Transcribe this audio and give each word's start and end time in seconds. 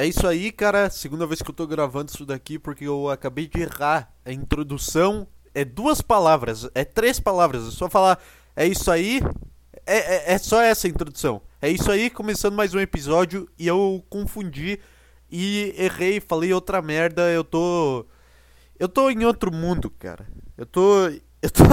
É 0.00 0.06
isso 0.06 0.26
aí, 0.26 0.50
cara. 0.50 0.88
Segunda 0.88 1.26
vez 1.26 1.42
que 1.42 1.50
eu 1.50 1.54
tô 1.54 1.66
gravando 1.66 2.10
isso 2.10 2.24
daqui 2.24 2.58
porque 2.58 2.86
eu 2.86 3.10
acabei 3.10 3.46
de 3.46 3.60
errar. 3.60 4.10
A 4.24 4.32
introdução 4.32 5.28
é 5.54 5.62
duas 5.62 6.00
palavras, 6.00 6.66
é 6.74 6.86
três 6.86 7.20
palavras. 7.20 7.68
É 7.68 7.70
só 7.70 7.86
falar 7.86 8.18
é 8.56 8.66
isso 8.66 8.90
aí. 8.90 9.20
É, 9.84 10.32
é, 10.32 10.32
é 10.32 10.38
só 10.38 10.62
essa 10.62 10.88
introdução. 10.88 11.42
É 11.60 11.68
isso 11.68 11.92
aí, 11.92 12.08
começando 12.08 12.54
mais 12.54 12.72
um 12.72 12.80
episódio 12.80 13.46
e 13.58 13.66
eu 13.66 14.02
confundi 14.08 14.80
e 15.30 15.74
errei, 15.76 16.18
falei 16.18 16.50
outra 16.54 16.80
merda. 16.80 17.30
Eu 17.30 17.44
tô. 17.44 18.06
Eu 18.78 18.88
tô 18.88 19.10
em 19.10 19.26
outro 19.26 19.52
mundo, 19.52 19.90
cara. 19.90 20.26
Eu 20.56 20.64
tô. 20.64 21.10
Eu 21.42 21.50
tô. 21.50 21.64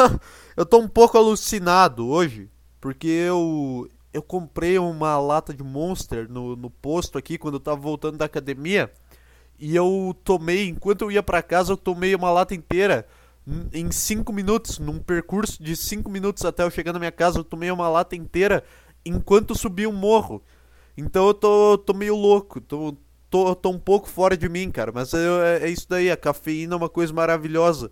Eu 0.57 0.65
tô 0.65 0.79
um 0.79 0.87
pouco 0.89 1.17
alucinado 1.17 2.05
hoje. 2.05 2.49
Porque 2.81 3.07
eu 3.07 3.89
eu 4.13 4.21
comprei 4.21 4.77
uma 4.79 5.19
lata 5.19 5.53
de 5.53 5.63
Monster 5.63 6.29
no, 6.29 6.55
no 6.55 6.69
posto 6.69 7.17
aqui 7.17 7.37
quando 7.37 7.55
eu 7.55 7.59
tava 7.59 7.77
voltando 7.77 8.17
da 8.17 8.25
academia. 8.25 8.91
E 9.59 9.75
eu 9.75 10.15
tomei, 10.23 10.67
enquanto 10.67 11.01
eu 11.01 11.11
ia 11.11 11.23
para 11.23 11.41
casa, 11.41 11.71
eu 11.71 11.77
tomei 11.77 12.13
uma 12.15 12.31
lata 12.31 12.53
inteira 12.53 13.07
em 13.73 13.89
5 13.91 14.31
minutos, 14.33 14.77
num 14.77 14.99
percurso 14.99 15.63
de 15.63 15.75
5 15.75 16.09
minutos 16.09 16.43
até 16.43 16.63
eu 16.63 16.69
chegar 16.69 16.91
na 16.91 16.99
minha 16.99 17.11
casa, 17.11 17.39
eu 17.39 17.43
tomei 17.43 17.71
uma 17.71 17.87
lata 17.87 18.15
inteira 18.15 18.63
enquanto 19.05 19.55
subi 19.55 19.87
um 19.87 19.93
morro. 19.93 20.43
Então 20.97 21.27
eu 21.27 21.33
tô, 21.33 21.77
tô 21.77 21.93
meio 21.93 22.15
louco, 22.15 22.59
tô, 22.59 22.95
tô, 23.29 23.55
tô 23.55 23.69
um 23.69 23.79
pouco 23.79 24.09
fora 24.09 24.35
de 24.35 24.49
mim, 24.49 24.69
cara. 24.69 24.91
Mas 24.91 25.13
é, 25.13 25.63
é 25.63 25.69
isso 25.69 25.87
daí, 25.87 26.11
a 26.11 26.17
cafeína 26.17 26.75
é 26.75 26.77
uma 26.77 26.89
coisa 26.89 27.13
maravilhosa. 27.13 27.91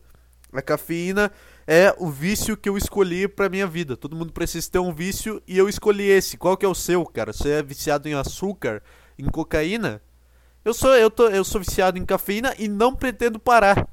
A 0.51 0.61
cafeína 0.61 1.31
é 1.67 1.95
o 1.97 2.09
vício 2.09 2.55
que 2.55 2.69
eu 2.69 2.77
escolhi 2.77 3.27
pra 3.27 3.49
minha 3.49 3.65
vida. 3.65 3.97
Todo 3.97 4.15
mundo 4.15 4.31
precisa 4.31 4.69
ter 4.69 4.79
um 4.79 4.93
vício 4.93 5.41
e 5.47 5.57
eu 5.57 5.67
escolhi 5.67 6.03
esse. 6.03 6.37
Qual 6.37 6.55
que 6.55 6.65
é 6.65 6.69
o 6.69 6.75
seu, 6.75 7.03
cara? 7.05 7.33
Você 7.33 7.49
é 7.49 7.63
viciado 7.63 8.07
em 8.07 8.13
açúcar, 8.13 8.83
em 9.17 9.25
cocaína? 9.25 10.01
Eu 10.63 10.73
sou, 10.73 10.95
eu 10.95 11.09
tô, 11.09 11.27
eu 11.27 11.43
sou 11.43 11.61
viciado 11.61 11.97
em 11.97 12.05
cafeína 12.05 12.53
e 12.57 12.67
não 12.67 12.95
pretendo 12.95 13.39
parar. 13.39 13.87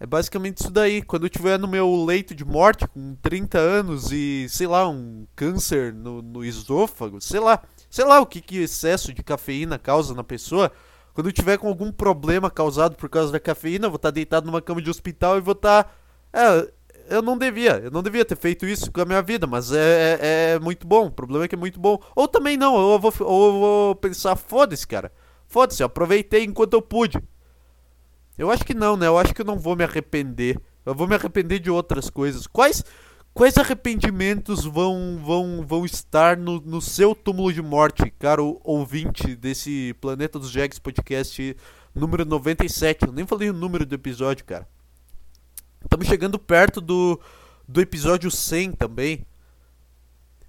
É 0.00 0.06
basicamente 0.06 0.58
isso 0.58 0.70
daí. 0.70 1.02
Quando 1.02 1.24
eu 1.24 1.26
estiver 1.26 1.58
no 1.58 1.68
meu 1.68 2.04
leito 2.04 2.34
de 2.34 2.44
morte, 2.44 2.88
com 2.88 3.14
30 3.16 3.58
anos 3.58 4.10
e, 4.10 4.46
sei 4.48 4.66
lá, 4.66 4.88
um 4.88 5.26
câncer 5.36 5.92
no, 5.92 6.22
no 6.22 6.44
esôfago, 6.44 7.20
sei 7.20 7.38
lá, 7.38 7.62
sei 7.88 8.04
lá 8.04 8.20
o 8.20 8.26
que, 8.26 8.40
que 8.40 8.62
excesso 8.62 9.12
de 9.12 9.22
cafeína 9.22 9.78
causa 9.78 10.14
na 10.14 10.24
pessoa. 10.24 10.72
Quando 11.12 11.28
eu 11.28 11.32
tiver 11.32 11.58
com 11.58 11.68
algum 11.68 11.92
problema 11.92 12.50
causado 12.50 12.96
por 12.96 13.08
causa 13.08 13.30
da 13.30 13.38
cafeína, 13.38 13.86
eu 13.86 13.90
vou 13.90 13.96
estar 13.96 14.08
tá 14.08 14.14
deitado 14.14 14.46
numa 14.46 14.62
cama 14.62 14.80
de 14.80 14.90
hospital 14.90 15.36
e 15.36 15.40
vou 15.40 15.52
estar. 15.52 15.84
Tá, 15.84 15.90
é, 16.32 16.72
eu 17.10 17.20
não 17.20 17.36
devia, 17.36 17.80
eu 17.84 17.90
não 17.90 18.02
devia 18.02 18.24
ter 18.24 18.36
feito 18.36 18.64
isso 18.64 18.90
com 18.90 19.00
a 19.00 19.04
minha 19.04 19.20
vida, 19.20 19.46
mas 19.46 19.72
é, 19.72 20.18
é, 20.20 20.52
é 20.54 20.58
muito 20.58 20.86
bom. 20.86 21.06
O 21.06 21.10
problema 21.10 21.44
é 21.44 21.48
que 21.48 21.54
é 21.54 21.58
muito 21.58 21.80
bom. 21.80 22.00
Ou 22.14 22.28
também 22.28 22.56
não, 22.56 22.74
ou 22.74 22.94
eu 22.94 22.98
vou, 22.98 23.12
ou 23.20 23.46
eu 23.46 23.60
vou 23.60 23.94
pensar, 23.96 24.36
foda-se, 24.36 24.86
cara. 24.86 25.12
Foda-se, 25.46 25.82
aproveitei 25.82 26.44
enquanto 26.44 26.74
eu 26.74 26.80
pude. 26.80 27.18
Eu 28.38 28.50
acho 28.50 28.64
que 28.64 28.72
não, 28.72 28.96
né? 28.96 29.06
Eu 29.06 29.18
acho 29.18 29.34
que 29.34 29.42
eu 29.42 29.44
não 29.44 29.58
vou 29.58 29.76
me 29.76 29.84
arrepender. 29.84 30.58
Eu 30.86 30.94
vou 30.94 31.06
me 31.06 31.14
arrepender 31.14 31.58
de 31.58 31.70
outras 31.70 32.08
coisas. 32.08 32.46
Quais 32.46 32.84
quais 33.34 33.56
arrependimentos 33.58 34.64
vão 34.64 35.20
vão 35.22 35.64
vão 35.66 35.84
estar 35.84 36.36
no, 36.36 36.60
no 36.60 36.80
seu 36.80 37.14
túmulo 37.14 37.52
de 37.52 37.60
morte, 37.60 38.10
caro 38.18 38.60
ouvinte 38.64 39.36
desse 39.36 39.94
Planeta 40.00 40.38
dos 40.38 40.50
Jags 40.50 40.78
podcast 40.78 41.56
número 41.94 42.24
97? 42.24 43.06
Eu 43.06 43.12
nem 43.12 43.26
falei 43.26 43.50
o 43.50 43.52
número 43.52 43.84
do 43.84 43.94
episódio, 43.94 44.44
cara. 44.44 44.66
Estamos 45.82 46.06
chegando 46.06 46.38
perto 46.38 46.80
do, 46.80 47.20
do 47.66 47.80
episódio 47.80 48.30
100 48.30 48.72
também. 48.72 49.26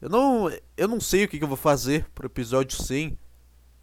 Eu 0.01 0.09
não, 0.09 0.51
eu 0.75 0.87
não 0.87 0.99
sei 0.99 1.23
o 1.23 1.27
que, 1.27 1.37
que 1.37 1.43
eu 1.43 1.47
vou 1.47 1.57
fazer 1.57 2.05
pro 2.13 2.25
episódio 2.25 2.81
100. 2.81 3.17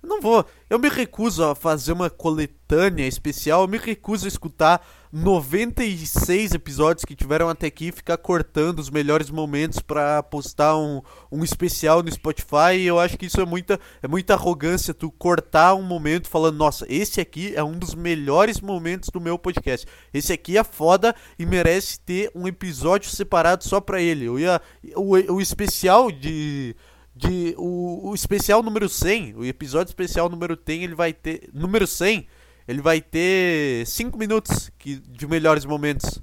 Eu 0.02 0.08
não 0.08 0.20
vou. 0.20 0.44
Eu 0.68 0.78
me 0.78 0.88
recuso 0.88 1.44
a 1.44 1.54
fazer 1.54 1.92
uma 1.92 2.10
coletânea 2.10 3.06
especial. 3.06 3.62
Eu 3.62 3.68
me 3.68 3.78
recuso 3.78 4.24
a 4.24 4.28
escutar 4.28 4.86
96 5.12 6.52
episódios 6.52 7.04
que 7.04 7.16
tiveram 7.16 7.48
até 7.48 7.66
aqui 7.66 7.90
ficar 7.90 8.16
cortando 8.18 8.78
os 8.78 8.90
melhores 8.90 9.30
momentos 9.30 9.80
para 9.80 10.22
postar 10.22 10.76
um, 10.76 11.00
um 11.32 11.42
especial 11.42 12.02
no 12.02 12.10
Spotify. 12.10 12.76
E 12.76 12.86
eu 12.86 12.98
acho 12.98 13.16
que 13.16 13.26
isso 13.26 13.40
é 13.40 13.46
muita, 13.46 13.80
é 14.02 14.08
muita 14.08 14.34
arrogância. 14.34 14.92
Tu 14.92 15.10
cortar 15.10 15.74
um 15.74 15.82
momento 15.82 16.28
falando, 16.28 16.56
nossa, 16.56 16.86
esse 16.88 17.20
aqui 17.20 17.54
é 17.54 17.64
um 17.64 17.78
dos 17.78 17.94
melhores 17.94 18.60
momentos 18.60 19.08
do 19.08 19.20
meu 19.20 19.38
podcast. 19.38 19.86
Esse 20.12 20.32
aqui 20.32 20.58
é 20.58 20.64
foda 20.64 21.14
e 21.38 21.46
merece 21.46 22.00
ter 22.00 22.30
um 22.34 22.46
episódio 22.46 23.10
separado 23.10 23.64
só 23.64 23.80
pra 23.80 24.00
ele. 24.00 24.26
Eu 24.26 24.38
ia. 24.38 24.60
O, 24.94 25.12
o 25.32 25.40
especial 25.40 26.10
de 26.10 26.76
de 27.18 27.52
o, 27.58 28.10
o 28.10 28.14
especial 28.14 28.62
número 28.62 28.88
100, 28.88 29.34
o 29.34 29.44
episódio 29.44 29.90
especial 29.90 30.28
número 30.28 30.56
100, 30.56 30.84
ele 30.84 30.94
vai 30.94 31.12
ter 31.12 31.50
número 31.52 31.84
100, 31.84 32.24
ele 32.68 32.82
vai 32.82 33.00
ter 33.00 33.86
5 33.86 34.16
minutos 34.18 34.70
que, 34.78 34.96
de 35.00 35.26
melhores 35.26 35.64
momentos. 35.64 36.22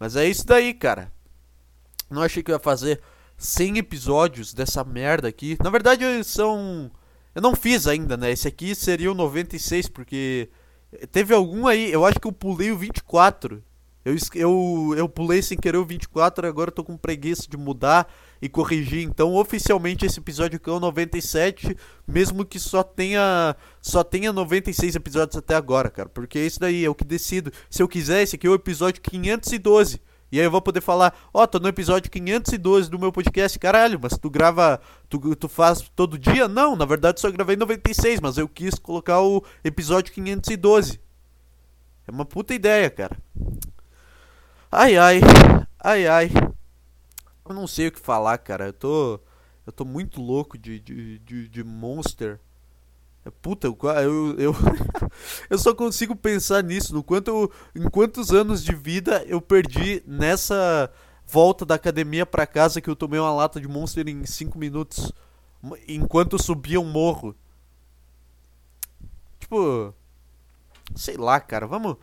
Mas 0.00 0.16
é 0.16 0.26
isso 0.26 0.46
daí, 0.46 0.72
cara. 0.74 1.12
Não 2.10 2.22
achei 2.22 2.42
que 2.42 2.50
eu 2.50 2.56
ia 2.56 2.60
fazer 2.60 3.00
100 3.36 3.78
episódios 3.78 4.54
dessa 4.54 4.82
merda 4.82 5.28
aqui. 5.28 5.56
Na 5.62 5.70
verdade, 5.70 6.04
são 6.24 6.90
eu 7.34 7.42
não 7.42 7.54
fiz 7.54 7.86
ainda, 7.86 8.16
né? 8.16 8.30
Esse 8.30 8.46
aqui 8.46 8.74
seria 8.74 9.10
o 9.10 9.14
96 9.14 9.88
porque 9.88 10.48
teve 11.10 11.34
algum 11.34 11.66
aí, 11.66 11.90
eu 11.92 12.06
acho 12.06 12.20
que 12.20 12.28
eu 12.28 12.32
pulei 12.32 12.70
o 12.70 12.78
24. 12.78 13.62
Eu, 14.04 14.14
eu, 14.34 14.94
eu 14.98 15.08
pulei 15.08 15.40
sem 15.40 15.56
querer 15.56 15.78
o 15.78 15.84
24, 15.84 16.46
agora 16.46 16.68
eu 16.68 16.74
tô 16.74 16.84
com 16.84 16.96
preguiça 16.96 17.48
de 17.48 17.56
mudar 17.56 18.06
e 18.40 18.48
corrigir. 18.48 19.02
Então, 19.02 19.34
oficialmente, 19.34 20.04
esse 20.04 20.18
episódio 20.18 20.56
aqui 20.56 20.68
é 20.68 20.72
o 20.72 20.78
97, 20.78 21.74
mesmo 22.06 22.44
que 22.44 22.58
só 22.58 22.82
tenha 22.82 23.56
só 23.80 24.04
tenha 24.04 24.32
96 24.32 24.94
episódios 24.94 25.36
até 25.36 25.54
agora, 25.54 25.88
cara. 25.88 26.08
Porque 26.10 26.38
isso 26.38 26.60
daí 26.60 26.84
é 26.84 26.90
o 26.90 26.94
que 26.94 27.04
decido. 27.04 27.50
Se 27.70 27.82
eu 27.82 27.88
quiser, 27.88 28.22
esse 28.22 28.36
aqui 28.36 28.46
é 28.46 28.50
o 28.50 28.54
episódio 28.54 29.00
512. 29.00 30.00
E 30.30 30.38
aí 30.38 30.44
eu 30.44 30.50
vou 30.50 30.60
poder 30.60 30.80
falar, 30.80 31.14
ó, 31.32 31.42
oh, 31.42 31.46
tô 31.46 31.58
no 31.58 31.68
episódio 31.68 32.10
512 32.10 32.90
do 32.90 32.98
meu 32.98 33.12
podcast, 33.12 33.56
caralho, 33.58 34.00
mas 34.02 34.18
tu 34.18 34.28
grava, 34.28 34.80
tu, 35.08 35.36
tu 35.36 35.48
faz 35.48 35.80
todo 35.94 36.18
dia? 36.18 36.48
Não, 36.48 36.74
na 36.74 36.84
verdade 36.84 37.20
só 37.20 37.30
gravei 37.30 37.54
96, 37.56 38.20
mas 38.20 38.36
eu 38.36 38.48
quis 38.48 38.74
colocar 38.74 39.20
o 39.20 39.44
episódio 39.62 40.12
512. 40.12 41.00
É 42.06 42.10
uma 42.10 42.24
puta 42.24 42.52
ideia, 42.52 42.90
cara. 42.90 43.16
Ai 44.76 44.96
ai, 44.96 45.20
ai 45.78 46.06
ai. 46.08 46.30
Eu 47.48 47.54
não 47.54 47.64
sei 47.64 47.86
o 47.86 47.92
que 47.92 48.00
falar, 48.00 48.36
cara. 48.38 48.66
Eu 48.66 48.72
tô. 48.72 49.20
Eu 49.64 49.72
tô 49.72 49.84
muito 49.84 50.20
louco 50.20 50.58
de, 50.58 50.80
de, 50.80 51.20
de, 51.20 51.48
de 51.48 51.62
Monster. 51.62 52.40
É, 53.24 53.30
puta, 53.30 53.68
eu, 53.68 53.78
eu, 53.80 54.36
eu, 54.36 54.54
eu 55.48 55.58
só 55.58 55.72
consigo 55.76 56.16
pensar 56.16 56.60
nisso. 56.64 56.92
No 56.92 57.04
quanto 57.04 57.28
eu, 57.28 57.52
em 57.80 57.88
quantos 57.88 58.32
anos 58.32 58.64
de 58.64 58.74
vida 58.74 59.24
eu 59.28 59.40
perdi 59.40 60.02
nessa 60.08 60.90
volta 61.24 61.64
da 61.64 61.76
academia 61.76 62.26
pra 62.26 62.44
casa 62.44 62.80
que 62.80 62.90
eu 62.90 62.96
tomei 62.96 63.20
uma 63.20 63.32
lata 63.32 63.60
de 63.60 63.68
Monster 63.68 64.08
em 64.08 64.26
5 64.26 64.58
minutos. 64.58 65.12
Enquanto 65.86 66.32
eu 66.32 66.42
subia 66.42 66.80
um 66.80 66.90
morro. 66.90 67.36
Tipo. 69.38 69.94
Sei 70.96 71.16
lá, 71.16 71.38
cara. 71.38 71.64
Vamos. 71.64 71.96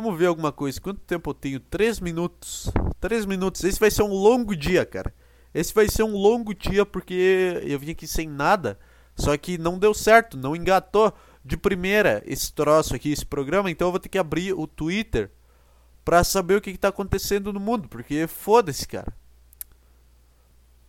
Vamos 0.00 0.16
ver 0.16 0.26
alguma 0.26 0.52
coisa. 0.52 0.80
Quanto 0.80 1.00
tempo 1.00 1.30
eu 1.30 1.34
tenho? 1.34 1.58
3 1.58 1.98
minutos. 1.98 2.70
3 3.00 3.26
minutos. 3.26 3.64
Esse 3.64 3.80
vai 3.80 3.90
ser 3.90 4.04
um 4.04 4.12
longo 4.12 4.54
dia, 4.54 4.86
cara. 4.86 5.12
Esse 5.52 5.74
vai 5.74 5.88
ser 5.88 6.04
um 6.04 6.12
longo 6.12 6.54
dia 6.54 6.86
porque 6.86 7.60
eu 7.64 7.80
vim 7.80 7.90
aqui 7.90 8.06
sem 8.06 8.28
nada. 8.28 8.78
Só 9.16 9.36
que 9.36 9.58
não 9.58 9.76
deu 9.76 9.92
certo, 9.92 10.38
não 10.38 10.54
engatou 10.54 11.12
de 11.44 11.56
primeira 11.56 12.22
esse 12.24 12.52
troço 12.52 12.94
aqui, 12.94 13.10
esse 13.10 13.26
programa. 13.26 13.72
Então 13.72 13.88
eu 13.88 13.90
vou 13.90 13.98
ter 13.98 14.08
que 14.08 14.18
abrir 14.18 14.52
o 14.52 14.68
Twitter 14.68 15.32
pra 16.04 16.22
saber 16.22 16.54
o 16.54 16.60
que, 16.60 16.70
que 16.70 16.78
tá 16.78 16.90
acontecendo 16.90 17.52
no 17.52 17.58
mundo. 17.58 17.88
Porque 17.88 18.28
foda-se, 18.28 18.86
cara. 18.86 19.12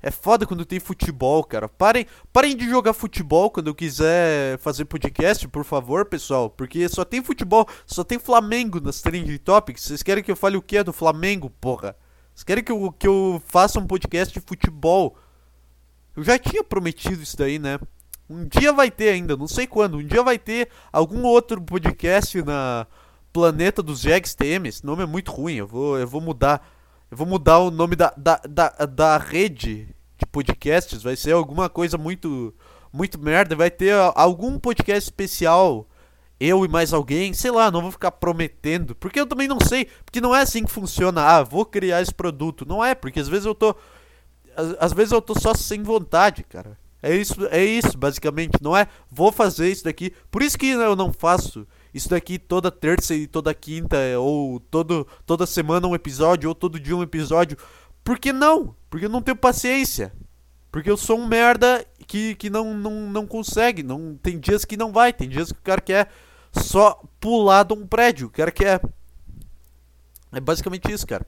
É 0.01 0.09
foda 0.09 0.45
quando 0.45 0.65
tem 0.65 0.79
futebol, 0.79 1.43
cara. 1.43 1.67
Parem, 1.67 2.05
parem 2.31 2.55
de 2.55 2.69
jogar 2.69 2.93
futebol 2.93 3.49
quando 3.51 3.67
eu 3.67 3.75
quiser 3.75 4.57
fazer 4.59 4.85
podcast, 4.85 5.45
por 5.49 5.65
favor, 5.65 6.05
pessoal. 6.05 6.49
Porque 6.49 6.87
só 6.87 7.03
tem 7.03 7.21
futebol, 7.21 7.67
só 7.85 8.03
tem 8.03 8.17
Flamengo 8.17 8.79
nas 8.79 9.01
Trending 9.01 9.37
Topics. 9.37 9.83
Vocês 9.83 10.01
querem 10.01 10.23
que 10.23 10.31
eu 10.31 10.37
fale 10.37 10.55
o 10.55 10.61
que 10.61 10.81
do 10.83 10.93
Flamengo, 10.93 11.49
porra? 11.49 11.97
Vocês 12.33 12.45
querem 12.45 12.63
que 12.63 12.71
eu, 12.71 12.91
que 12.97 13.07
eu 13.07 13.41
faça 13.45 13.79
um 13.79 13.85
podcast 13.85 14.33
de 14.33 14.39
futebol? 14.39 15.17
Eu 16.15 16.23
já 16.23 16.39
tinha 16.39 16.63
prometido 16.63 17.21
isso 17.21 17.35
daí, 17.35 17.59
né? 17.59 17.77
Um 18.29 18.45
dia 18.45 18.71
vai 18.71 18.89
ter 18.89 19.09
ainda, 19.09 19.35
não 19.35 19.47
sei 19.47 19.67
quando. 19.67 19.97
Um 19.97 20.05
dia 20.05 20.23
vai 20.23 20.39
ter 20.39 20.69
algum 20.93 21.23
outro 21.23 21.61
podcast 21.61 22.41
na 22.43 22.87
Planeta 23.33 23.83
dos 23.83 23.99
Jags 23.99 24.33
TM. 24.33 24.69
Esse 24.69 24.85
nome 24.85 25.03
é 25.03 25.05
muito 25.05 25.31
ruim, 25.31 25.55
eu 25.55 25.67
vou, 25.67 25.99
eu 25.99 26.07
vou 26.07 26.21
mudar. 26.21 26.65
Eu 27.11 27.17
vou 27.17 27.25
mudar 27.25 27.57
o 27.59 27.71
nome 27.71 27.95
da, 27.95 28.13
da, 28.15 28.39
da, 28.47 28.69
da 28.85 29.17
rede 29.17 29.87
de 30.15 30.25
podcasts. 30.27 31.01
Vai 31.01 31.15
ser 31.15 31.31
alguma 31.31 31.67
coisa 31.67 31.97
muito, 31.97 32.53
muito 32.93 33.17
merda. 33.17 33.55
Vai 33.55 33.71
ter 33.71 33.95
algum 34.13 34.59
podcast 34.59 35.09
especial. 35.09 35.87
Eu 36.39 36.63
e 36.63 36.67
mais 36.67 36.93
alguém. 36.93 37.33
Sei 37.33 37.49
lá, 37.49 37.71
não 37.71 37.81
vou 37.81 37.91
ficar 37.91 38.11
prometendo. 38.11 38.93
Porque 38.93 39.19
eu 39.19 39.25
também 39.25 39.47
não 39.47 39.59
sei. 39.59 39.87
Porque 40.05 40.21
não 40.21 40.35
é 40.35 40.41
assim 40.41 40.63
que 40.63 40.71
funciona. 40.71 41.23
Ah, 41.23 41.43
vou 41.43 41.65
criar 41.65 41.99
esse 41.99 42.13
produto. 42.13 42.63
Não 42.63 42.85
é, 42.85 42.93
porque 42.93 43.19
às 43.19 43.27
vezes 43.27 43.45
eu 43.45 43.55
tô. 43.55 43.75
Às, 44.79 44.93
vezes 44.93 45.11
eu 45.11 45.21
tô 45.21 45.39
só 45.39 45.53
sem 45.55 45.81
vontade, 45.81 46.43
cara. 46.43 46.77
É 47.01 47.15
isso, 47.15 47.47
é 47.49 47.63
isso, 47.63 47.97
basicamente. 47.97 48.61
Não 48.61 48.77
é 48.77 48.87
vou 49.09 49.31
fazer 49.31 49.71
isso 49.71 49.85
daqui. 49.85 50.13
Por 50.29 50.43
isso 50.43 50.57
que 50.57 50.67
eu 50.67 50.95
não 50.95 51.11
faço 51.11 51.65
isso 51.93 52.09
daqui 52.09 52.37
toda 52.37 52.71
terça 52.71 53.13
e 53.13 53.27
toda 53.27 53.53
quinta, 53.53 53.97
ou 54.19 54.59
todo, 54.59 55.07
toda 55.25 55.45
semana 55.45 55.87
um 55.87 55.95
episódio, 55.95 56.49
ou 56.49 56.55
todo 56.55 56.79
dia 56.79 56.95
um 56.95 57.03
episódio. 57.03 57.57
Por 58.03 58.19
que 58.19 58.31
não? 58.31 58.75
Porque 58.89 59.05
eu 59.05 59.09
não 59.09 59.21
tenho 59.21 59.37
paciência. 59.37 60.13
Porque 60.71 60.89
eu 60.89 60.97
sou 60.97 61.19
um 61.19 61.27
merda 61.27 61.85
que, 62.05 62.35
que 62.35 62.49
não, 62.49 62.73
não, 62.73 63.09
não 63.09 63.27
consegue. 63.27 63.81
Não, 63.81 64.15
tem 64.21 64.39
dias 64.39 64.65
que 64.65 64.77
não 64.77 64.91
vai. 64.91 65.11
Tem 65.11 65.27
dias 65.27 65.51
que 65.51 65.59
o 65.59 65.63
cara 65.63 65.81
quer 65.81 66.09
só 66.51 67.01
pular 67.19 67.63
de 67.63 67.73
um 67.73 67.87
prédio. 67.87 68.27
O 68.27 68.31
cara 68.31 68.51
quer. 68.51 68.81
É 70.31 70.39
basicamente 70.39 70.91
isso, 70.91 71.07
cara. 71.07 71.25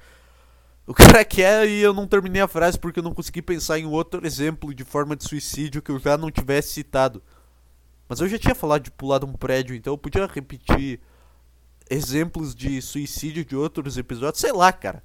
O 0.85 0.93
cara 0.95 1.23
quer 1.25 1.67
e 1.67 1.81
eu 1.81 1.93
não 1.93 2.07
terminei 2.07 2.41
a 2.41 2.47
frase 2.47 2.77
porque 2.77 2.99
eu 2.99 3.03
não 3.03 3.13
consegui 3.13 3.41
pensar 3.41 3.79
em 3.79 3.85
outro 3.85 4.25
exemplo 4.25 4.73
de 4.73 4.83
forma 4.83 5.15
de 5.15 5.23
suicídio 5.23 5.81
que 5.81 5.91
eu 5.91 5.99
já 5.99 6.17
não 6.17 6.29
tivesse 6.29 6.73
citado. 6.73 7.21
Mas 8.11 8.19
eu 8.19 8.27
já 8.27 8.37
tinha 8.37 8.53
falado 8.53 8.83
de 8.83 8.91
pular 8.91 9.19
de 9.19 9.25
um 9.25 9.31
prédio, 9.31 9.73
então 9.73 9.93
eu 9.93 9.97
podia 9.97 10.25
repetir 10.25 10.99
exemplos 11.89 12.53
de 12.53 12.81
suicídio 12.81 13.45
de 13.45 13.55
outros 13.55 13.97
episódios. 13.97 14.41
Sei 14.41 14.51
lá, 14.51 14.73
cara. 14.73 15.01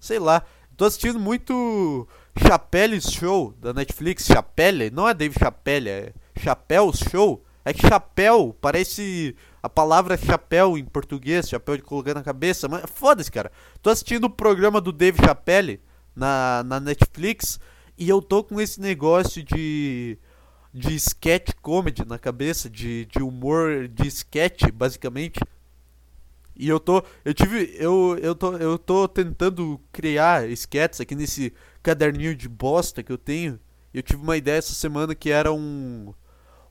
Sei 0.00 0.18
lá. 0.18 0.42
Tô 0.76 0.84
assistindo 0.84 1.20
muito 1.20 2.08
Chappelle's 2.36 3.04
Show 3.04 3.54
da 3.60 3.72
Netflix. 3.72 4.26
Chapelle, 4.26 4.90
não 4.90 5.08
é 5.08 5.14
Dave 5.14 5.38
Chapelle, 5.38 5.88
é 5.88 6.12
Chapéu's 6.36 7.04
Show. 7.08 7.44
É 7.64 7.72
que 7.72 7.86
chapéu 7.86 8.52
parece 8.60 9.36
a 9.62 9.68
palavra 9.68 10.16
chapéu 10.16 10.76
em 10.76 10.84
português, 10.84 11.48
chapéu 11.48 11.76
de 11.76 11.84
colocar 11.84 12.14
na 12.14 12.22
cabeça, 12.24 12.66
mas 12.66 12.82
foda-se, 12.92 13.30
cara. 13.30 13.52
Tô 13.80 13.90
assistindo 13.90 14.24
o 14.24 14.30
programa 14.30 14.80
do 14.80 14.90
Dave 14.90 15.24
Chappelle 15.24 15.80
na, 16.16 16.64
na 16.66 16.80
Netflix 16.80 17.60
e 17.96 18.08
eu 18.08 18.20
tô 18.20 18.42
com 18.42 18.60
esse 18.60 18.80
negócio 18.80 19.40
de 19.40 20.18
de 20.74 20.96
sketch 20.96 21.52
comedy 21.62 22.04
na 22.04 22.18
cabeça, 22.18 22.68
de, 22.68 23.06
de 23.06 23.22
humor 23.22 23.86
de 23.86 24.08
sketch, 24.08 24.68
basicamente. 24.72 25.38
E 26.56 26.68
eu 26.68 26.80
tô. 26.80 27.02
Eu 27.24 27.32
tive. 27.32 27.76
Eu, 27.78 28.18
eu, 28.20 28.34
tô, 28.34 28.56
eu 28.56 28.76
tô 28.76 29.06
tentando 29.06 29.80
criar 29.92 30.48
sketches 30.50 31.00
aqui 31.00 31.14
nesse 31.14 31.52
caderninho 31.82 32.34
de 32.34 32.48
bosta 32.48 33.02
que 33.02 33.12
eu 33.12 33.18
tenho. 33.18 33.60
Eu 33.92 34.02
tive 34.02 34.20
uma 34.20 34.36
ideia 34.36 34.58
essa 34.58 34.74
semana 34.74 35.14
que 35.14 35.30
era 35.30 35.52
um 35.52 36.12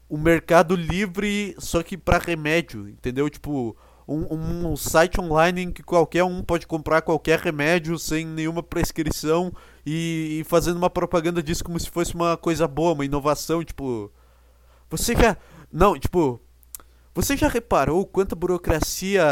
o 0.10 0.18
Mercado 0.18 0.76
Livre, 0.76 1.56
só 1.58 1.82
que 1.82 1.98
para 1.98 2.20
remédio, 2.20 2.88
entendeu? 2.88 3.30
Tipo, 3.30 3.76
um, 4.08 4.72
um, 4.72 4.76
site 4.76 5.20
online 5.20 5.62
em 5.62 5.72
que 5.72 5.82
qualquer 5.82 6.24
um 6.24 6.44
pode 6.44 6.68
comprar 6.68 7.02
qualquer 7.02 7.40
remédio 7.40 7.98
sem 7.98 8.26
nenhuma 8.26 8.62
prescrição 8.62 9.52
e, 9.86 10.40
e, 10.40 10.44
fazendo 10.44 10.78
uma 10.78 10.90
propaganda 10.90 11.44
disso 11.44 11.64
como 11.64 11.80
se 11.80 11.90
fosse 11.90 12.16
uma 12.16 12.38
coisa 12.38 12.68
boa, 12.68 12.94
uma 12.94 13.06
inovação, 13.06 13.64
tipo. 13.64 14.12
Você 14.90 15.16
já. 15.16 15.38
Não, 15.72 15.98
tipo. 15.98 16.40
Você 17.14 17.38
já 17.38 17.48
reparou 17.48 18.06
quanta 18.06 18.36
burocracia. 18.36 19.24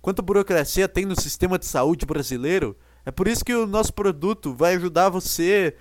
Quanta 0.00 0.22
burocracia 0.22 0.88
tem 0.88 1.04
no 1.04 1.20
sistema 1.20 1.58
de 1.58 1.66
saúde 1.66 2.06
brasileiro? 2.06 2.76
É 3.04 3.10
por 3.10 3.26
isso 3.26 3.44
que 3.44 3.54
o 3.54 3.66
nosso 3.66 3.92
produto 3.92 4.54
vai 4.54 4.74
ajudar 4.74 5.08
você 5.08 5.74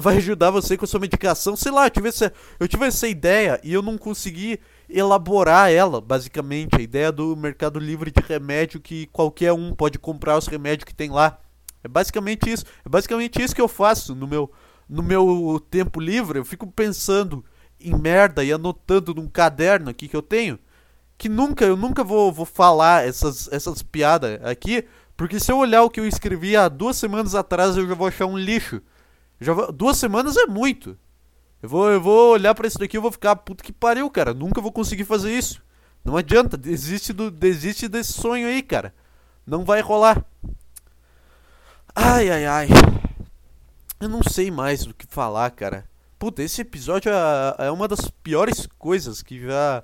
vai 0.00 0.16
ajudar 0.16 0.50
você 0.50 0.76
com 0.76 0.84
a 0.84 0.88
sua 0.88 1.00
medicação. 1.00 1.56
Sei 1.56 1.72
lá, 1.72 1.86
eu 1.86 1.90
tive, 1.90 2.08
essa, 2.08 2.32
eu 2.58 2.68
tive 2.68 2.86
essa 2.86 3.08
ideia 3.08 3.60
e 3.62 3.72
eu 3.72 3.82
não 3.82 3.98
consegui 3.98 4.60
elaborar 4.88 5.70
ela, 5.70 6.00
basicamente. 6.00 6.76
A 6.76 6.82
ideia 6.82 7.12
do 7.12 7.36
mercado 7.36 7.78
livre 7.78 8.10
de 8.10 8.20
remédio 8.20 8.80
que 8.80 9.06
qualquer 9.06 9.52
um 9.52 9.74
pode 9.74 9.98
comprar 9.98 10.38
os 10.38 10.46
remédios 10.46 10.84
que 10.84 10.94
tem 10.94 11.10
lá. 11.10 11.38
É 11.82 11.88
basicamente 11.88 12.50
isso. 12.50 12.64
É 12.84 12.88
basicamente 12.88 13.42
isso 13.42 13.54
que 13.54 13.60
eu 13.60 13.68
faço 13.68 14.14
no 14.14 14.26
meu, 14.26 14.50
no 14.88 15.02
meu 15.02 15.64
tempo 15.70 16.00
livre. 16.00 16.38
Eu 16.38 16.44
fico 16.44 16.66
pensando 16.66 17.44
em 17.80 17.94
merda 17.96 18.42
e 18.44 18.52
anotando 18.52 19.14
num 19.14 19.28
caderno 19.28 19.90
aqui 19.90 20.08
que 20.08 20.16
eu 20.16 20.22
tenho. 20.22 20.58
Que 21.16 21.28
nunca, 21.28 21.64
eu 21.64 21.76
nunca 21.76 22.04
vou, 22.04 22.32
vou 22.32 22.46
falar 22.46 23.06
essas, 23.06 23.48
essas 23.52 23.82
piadas 23.82 24.40
aqui. 24.44 24.84
Porque 25.16 25.40
se 25.40 25.50
eu 25.50 25.58
olhar 25.58 25.82
o 25.82 25.90
que 25.90 25.98
eu 25.98 26.06
escrevi 26.06 26.56
há 26.56 26.68
duas 26.68 26.96
semanas 26.96 27.34
atrás, 27.34 27.76
eu 27.76 27.88
já 27.88 27.94
vou 27.94 28.06
achar 28.06 28.26
um 28.26 28.38
lixo. 28.38 28.80
Já 29.40 29.52
vou, 29.52 29.72
duas 29.72 29.96
semanas 29.96 30.36
é 30.36 30.46
muito. 30.46 30.96
Eu 31.60 31.68
vou, 31.68 31.90
eu 31.90 32.00
vou 32.00 32.32
olhar 32.32 32.54
para 32.54 32.68
isso 32.68 32.78
daqui 32.78 32.96
e 32.96 33.00
vou 33.00 33.10
ficar, 33.10 33.34
puta 33.34 33.64
que 33.64 33.72
pariu, 33.72 34.08
cara. 34.10 34.32
Nunca 34.32 34.60
vou 34.60 34.70
conseguir 34.70 35.04
fazer 35.04 35.36
isso. 35.36 35.60
Não 36.04 36.16
adianta, 36.16 36.56
desiste, 36.56 37.12
do, 37.12 37.30
desiste 37.30 37.88
desse 37.88 38.12
sonho 38.12 38.46
aí, 38.46 38.62
cara. 38.62 38.94
Não 39.44 39.64
vai 39.64 39.80
rolar. 39.80 40.24
Ai, 42.00 42.30
ai, 42.30 42.46
ai. 42.46 42.68
Eu 43.98 44.08
não 44.08 44.22
sei 44.22 44.52
mais 44.52 44.84
do 44.84 44.94
que 44.94 45.04
falar, 45.04 45.50
cara. 45.50 45.84
Puta, 46.16 46.44
esse 46.44 46.60
episódio 46.60 47.10
é, 47.10 47.66
é 47.66 47.70
uma 47.72 47.88
das 47.88 48.08
piores 48.22 48.68
coisas 48.78 49.20
que 49.20 49.40
já 49.40 49.82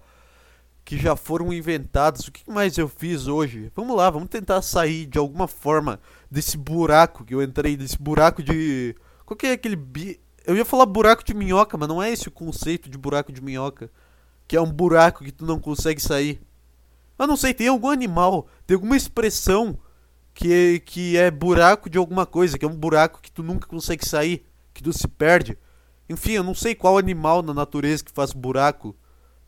que 0.84 0.96
já 0.96 1.16
foram 1.16 1.52
inventadas. 1.52 2.28
O 2.28 2.30
que 2.30 2.48
mais 2.48 2.78
eu 2.78 2.88
fiz 2.88 3.26
hoje? 3.26 3.72
Vamos 3.74 3.96
lá, 3.96 4.08
vamos 4.10 4.28
tentar 4.28 4.62
sair 4.62 5.06
de 5.06 5.18
alguma 5.18 5.48
forma 5.48 5.98
desse 6.30 6.56
buraco 6.56 7.24
que 7.24 7.34
eu 7.34 7.42
entrei, 7.42 7.76
desse 7.76 7.98
buraco 8.00 8.44
de 8.44 8.94
qual 9.26 9.36
que 9.36 9.48
é 9.48 9.52
aquele 9.52 9.74
bi... 9.74 10.20
Eu 10.46 10.56
ia 10.56 10.64
falar 10.64 10.86
buraco 10.86 11.24
de 11.24 11.34
minhoca, 11.34 11.76
mas 11.76 11.88
não 11.88 12.00
é 12.00 12.12
esse 12.12 12.28
o 12.28 12.30
conceito 12.30 12.88
de 12.88 12.96
buraco 12.96 13.32
de 13.32 13.42
minhoca. 13.42 13.90
Que 14.46 14.56
é 14.56 14.60
um 14.60 14.70
buraco 14.70 15.24
que 15.24 15.32
tu 15.32 15.44
não 15.44 15.58
consegue 15.58 16.00
sair. 16.00 16.40
Eu 17.18 17.26
não 17.26 17.36
sei, 17.36 17.52
tem 17.52 17.66
algum 17.66 17.90
animal, 17.90 18.46
tem 18.64 18.76
alguma 18.76 18.96
expressão 18.96 19.76
que 20.34 20.80
que 20.80 21.16
é 21.16 21.30
buraco 21.30 21.88
de 21.88 21.96
alguma 21.96 22.26
coisa, 22.26 22.58
que 22.58 22.64
é 22.64 22.68
um 22.68 22.76
buraco 22.76 23.20
que 23.22 23.30
tu 23.30 23.42
nunca 23.42 23.66
consegue 23.68 24.06
sair, 24.06 24.44
que 24.74 24.82
tu 24.82 24.92
se 24.92 25.06
perde. 25.06 25.56
Enfim, 26.08 26.32
eu 26.32 26.42
não 26.42 26.54
sei 26.54 26.74
qual 26.74 26.98
animal 26.98 27.42
na 27.42 27.54
natureza 27.54 28.04
que 28.04 28.12
faz 28.12 28.32
buraco. 28.32 28.94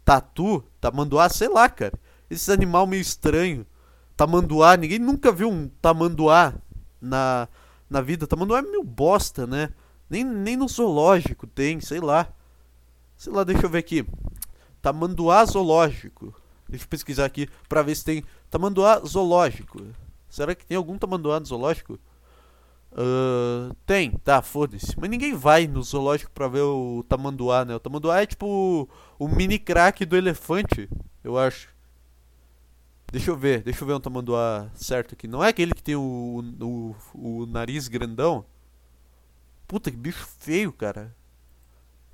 Tatu, 0.04 0.64
tamanduá, 0.80 1.28
sei 1.28 1.48
lá, 1.48 1.68
cara. 1.68 1.98
Esse 2.30 2.50
animal 2.52 2.86
meio 2.86 3.00
estranho. 3.00 3.66
Tamanduá, 4.16 4.76
ninguém 4.76 4.98
nunca 4.98 5.30
viu 5.32 5.50
um 5.50 5.68
tamanduá 5.82 6.54
na 7.00 7.48
na 7.88 8.00
vida. 8.00 8.26
Tamanduá 8.26 8.58
é 8.58 8.62
meio 8.62 8.82
bosta, 8.82 9.46
né? 9.46 9.70
Nem, 10.08 10.24
nem 10.24 10.56
no 10.56 10.68
zoológico 10.68 11.46
tem, 11.46 11.80
sei 11.80 12.00
lá. 12.00 12.28
Sei 13.16 13.32
lá, 13.32 13.44
deixa 13.44 13.66
eu 13.66 13.70
ver 13.70 13.78
aqui. 13.78 14.06
Tamanduá 14.82 15.44
zoológico. 15.44 16.34
Deixa 16.68 16.84
eu 16.84 16.88
pesquisar 16.88 17.24
aqui 17.24 17.48
pra 17.68 17.82
ver 17.82 17.94
se 17.94 18.04
tem. 18.04 18.24
Tamanduá 18.50 19.00
zoológico. 19.00 19.80
Será 20.28 20.54
que 20.54 20.66
tem 20.66 20.76
algum 20.76 20.98
tamanduá 20.98 21.40
no 21.40 21.46
zoológico? 21.46 21.98
Uh, 22.92 23.74
tem, 23.84 24.10
tá, 24.10 24.40
foda-se. 24.40 24.98
Mas 24.98 25.10
ninguém 25.10 25.34
vai 25.34 25.66
no 25.66 25.82
zoológico 25.82 26.30
pra 26.30 26.48
ver 26.48 26.62
o 26.62 27.04
tamanduá, 27.08 27.64
né? 27.64 27.74
O 27.74 27.80
tamanduá 27.80 28.22
é 28.22 28.26
tipo 28.26 28.88
o, 29.18 29.28
mini 29.28 29.58
crack 29.58 30.04
do 30.06 30.16
elefante, 30.16 30.88
eu 31.22 31.36
acho. 31.36 31.68
Deixa 33.12 33.30
eu 33.30 33.36
ver, 33.36 33.62
deixa 33.62 33.82
eu 33.82 33.86
ver 33.86 33.94
um 33.94 34.00
tamanduá 34.00 34.70
certo 34.74 35.14
aqui. 35.14 35.28
Não 35.28 35.44
é 35.44 35.48
aquele 35.48 35.74
que 35.74 35.82
tem 35.82 35.94
o, 35.94 36.42
o, 36.60 36.96
o 37.14 37.46
nariz 37.46 37.86
grandão? 37.86 38.44
Puta, 39.68 39.90
que 39.90 39.96
bicho 39.96 40.26
feio, 40.38 40.72
cara. 40.72 41.14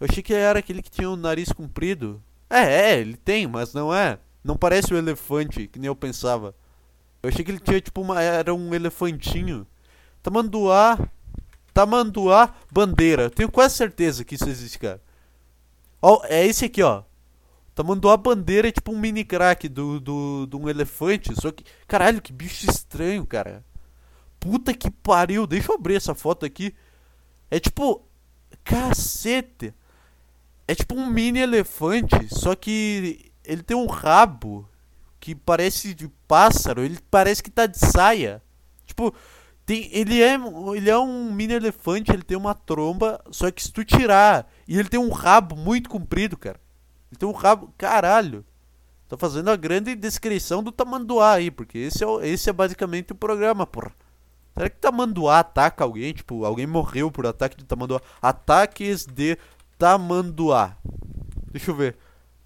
Eu 0.01 0.07
achei 0.11 0.23
que 0.23 0.35
era 0.35 0.59
aquele 0.59 0.83
que 0.83 0.91
tinha 0.91 1.09
o 1.09 1.17
nariz 1.17 1.53
comprido. 1.53 2.23
É, 2.51 2.91
é, 2.91 3.01
ele 3.01 3.17
tem, 3.17 3.47
mas 3.47 3.73
não 3.73 3.95
é. 3.95 4.19
Não 4.43 4.57
parece 4.57 4.93
o 4.93 4.97
elefante, 4.97 5.69
que 5.69 5.79
nem 5.79 5.87
eu 5.87 5.95
pensava. 5.95 6.55
Eu 7.23 7.29
achei 7.29 7.45
que 7.45 7.51
ele 7.53 7.61
tinha 7.61 7.81
tipo 7.81 8.01
uma. 8.01 8.21
Era 8.21 8.53
um 8.53 8.75
elefantinho. 8.75 9.67
Tamanduá. 10.23 10.99
Tamanduá 11.73 12.55
bandeira. 12.71 13.31
Tenho 13.31 13.51
quase 13.51 13.77
certeza 13.77 14.25
que 14.25 14.35
isso 14.35 14.49
existe, 14.49 14.79
cara. 14.79 15.01
Ó, 16.01 16.21
é 16.25 16.45
esse 16.45 16.65
aqui, 16.65 16.83
ó. 16.83 17.05
Mandou 17.85 18.11
a 18.11 18.17
bandeira 18.17 18.69
é 18.69 18.73
tipo 18.73 18.93
um 18.93 18.99
mini 18.99 19.25
crack 19.25 19.69
do, 19.69 19.99
do, 19.99 20.47
do 20.47 20.59
um 20.59 20.69
elefante. 20.69 21.33
Só 21.41 21.51
que. 21.53 21.65
Caralho, 21.87 22.21
que 22.21 22.33
bicho 22.33 22.69
estranho, 22.69 23.25
cara. 23.25 23.65
Puta 24.39 24.75
que 24.75 24.91
pariu. 24.91 25.47
Deixa 25.47 25.71
eu 25.71 25.77
abrir 25.77 25.95
essa 25.95 26.15
foto 26.15 26.45
aqui. 26.45 26.75
É 27.51 27.61
tipo. 27.61 28.05
Cacete. 28.65 29.73
É 30.67 30.75
tipo 30.75 30.95
um 30.95 31.07
mini 31.07 31.39
elefante. 31.39 32.29
Só 32.29 32.55
que 32.55 33.33
ele 33.45 33.63
tem 33.63 33.77
um 33.77 33.87
rabo 33.87 34.69
que 35.23 35.37
parece 35.37 35.95
de 35.95 36.09
pássaro. 36.27 36.83
Ele 36.83 36.99
parece 37.09 37.41
que 37.41 37.51
tá 37.51 37.65
de 37.67 37.79
saia. 37.79 38.43
Tipo. 38.85 39.15
Tem, 39.65 39.89
ele, 39.93 40.21
é, 40.21 40.35
ele 40.75 40.91
é 40.91 40.99
um 40.99 41.33
mini 41.33 41.55
elefante, 41.55 42.11
ele 42.11 42.25
tem 42.25 42.37
uma 42.37 42.53
tromba, 42.53 43.23
só 43.31 43.49
que 43.49 43.63
se 43.63 43.73
tu 43.73 43.85
tirar, 43.85 44.51
e 44.67 44.77
ele 44.77 44.89
tem 44.89 44.99
um 44.99 45.11
rabo 45.11 45.55
muito 45.55 45.89
comprido, 45.89 46.37
cara. 46.37 46.61
Ele 47.09 47.17
tem 47.17 47.29
um 47.29 47.33
rabo. 47.33 47.73
Caralho! 47.79 48.45
Tô 49.09 49.17
fazendo 49.17 49.53
a 49.53 49.57
grande 49.57 49.95
descrição 49.95 50.65
do 50.65 50.73
tamanduá 50.73 51.35
aí, 51.35 51.49
porque 51.49 51.79
esse 51.79 52.03
é, 52.05 52.29
esse 52.29 52.51
é 52.51 52.53
basicamente 52.53 53.13
o 53.13 53.15
programa, 53.15 53.65
porra. 53.65 53.93
Será 54.53 54.69
que 54.69 54.79
tamanduá 54.79 55.39
ataca 55.39 55.85
alguém? 55.85 56.13
Tipo, 56.13 56.45
alguém 56.45 56.67
morreu 56.67 57.09
por 57.09 57.25
ataque 57.25 57.57
de 57.57 57.65
tamanduá. 57.65 58.01
Ataques 58.21 59.07
de 59.07 59.39
tamanduá. 59.79 60.77
Deixa 61.53 61.71
eu 61.71 61.77
ver. 61.77 61.97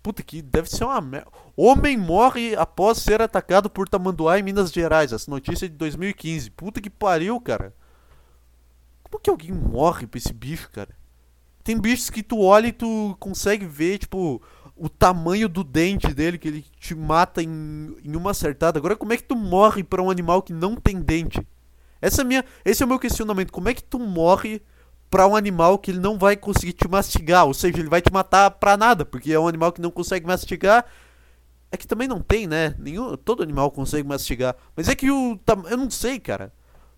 Puta, 0.02 0.23
que 0.23 0.42
deve 0.42 0.68
ser 0.68 0.85
uma 0.85 1.00
merda. 1.00 1.30
Homem 1.56 1.96
morre 1.96 2.54
após 2.54 2.98
ser 2.98 3.22
atacado 3.22 3.70
por 3.70 3.88
tamanduá 3.88 4.38
em 4.38 4.42
Minas 4.42 4.70
Gerais. 4.70 5.12
Essa 5.12 5.30
notícia 5.30 5.66
é 5.66 5.68
de 5.68 5.75
2015. 5.75 6.50
Puta 6.50 6.80
que 6.80 6.90
pariu, 6.90 7.40
cara. 7.40 7.75
Como 9.02 9.22
que 9.22 9.30
alguém 9.30 9.52
morre 9.52 10.06
pra 10.06 10.18
esse 10.18 10.32
bicho, 10.32 10.70
cara? 10.70 10.94
tem 11.66 11.76
bichos 11.76 12.10
que 12.10 12.22
tu 12.22 12.40
olha 12.40 12.68
e 12.68 12.72
tu 12.72 13.16
consegue 13.18 13.66
ver, 13.66 13.98
tipo, 13.98 14.40
o 14.76 14.88
tamanho 14.88 15.48
do 15.48 15.64
dente 15.64 16.14
dele, 16.14 16.38
que 16.38 16.46
ele 16.46 16.64
te 16.78 16.94
mata 16.94 17.42
em, 17.42 17.96
em 18.04 18.14
uma 18.14 18.30
acertada. 18.30 18.78
Agora, 18.78 18.94
como 18.94 19.12
é 19.12 19.16
que 19.16 19.25
tu 19.25 19.34
morre 19.34 19.82
para 19.82 20.00
um 20.00 20.08
animal 20.08 20.42
que 20.42 20.52
não 20.52 20.76
tem 20.76 21.00
dente? 21.00 21.44
Essa 22.00 22.22
é 22.22 22.25
minha, 22.25 22.44
esse 22.64 22.84
é 22.84 22.86
o 22.86 22.88
meu 22.88 23.00
questionamento. 23.00 23.52
Como 23.52 23.68
é 23.68 23.75
que 23.75 23.82
tu 23.82 23.98
morre 23.98 24.62
para 25.10 25.26
um 25.26 25.34
animal 25.34 25.76
que 25.76 25.90
ele 25.90 25.98
não 25.98 26.16
vai 26.16 26.36
conseguir 26.36 26.72
te 26.72 26.86
mastigar? 26.86 27.44
Ou 27.46 27.52
seja, 27.52 27.80
ele 27.80 27.88
vai 27.88 28.00
te 28.00 28.12
matar 28.12 28.48
pra 28.48 28.76
nada, 28.76 29.04
porque 29.04 29.32
é 29.32 29.40
um 29.40 29.48
animal 29.48 29.72
que 29.72 29.80
não 29.80 29.90
consegue 29.90 30.25
mastigar. 30.25 30.84
É 31.76 31.78
que 31.78 31.87
também 31.87 32.09
não 32.09 32.23
tem, 32.23 32.47
né? 32.47 32.75
Nenhum, 32.78 33.14
todo 33.18 33.42
animal 33.42 33.71
consegue 33.71 34.09
mastigar. 34.09 34.56
Mas 34.75 34.88
é 34.88 34.95
que 34.95 35.11
o. 35.11 35.38
Eu 35.68 35.76
não 35.76 35.90
sei, 35.90 36.18
cara. 36.18 36.50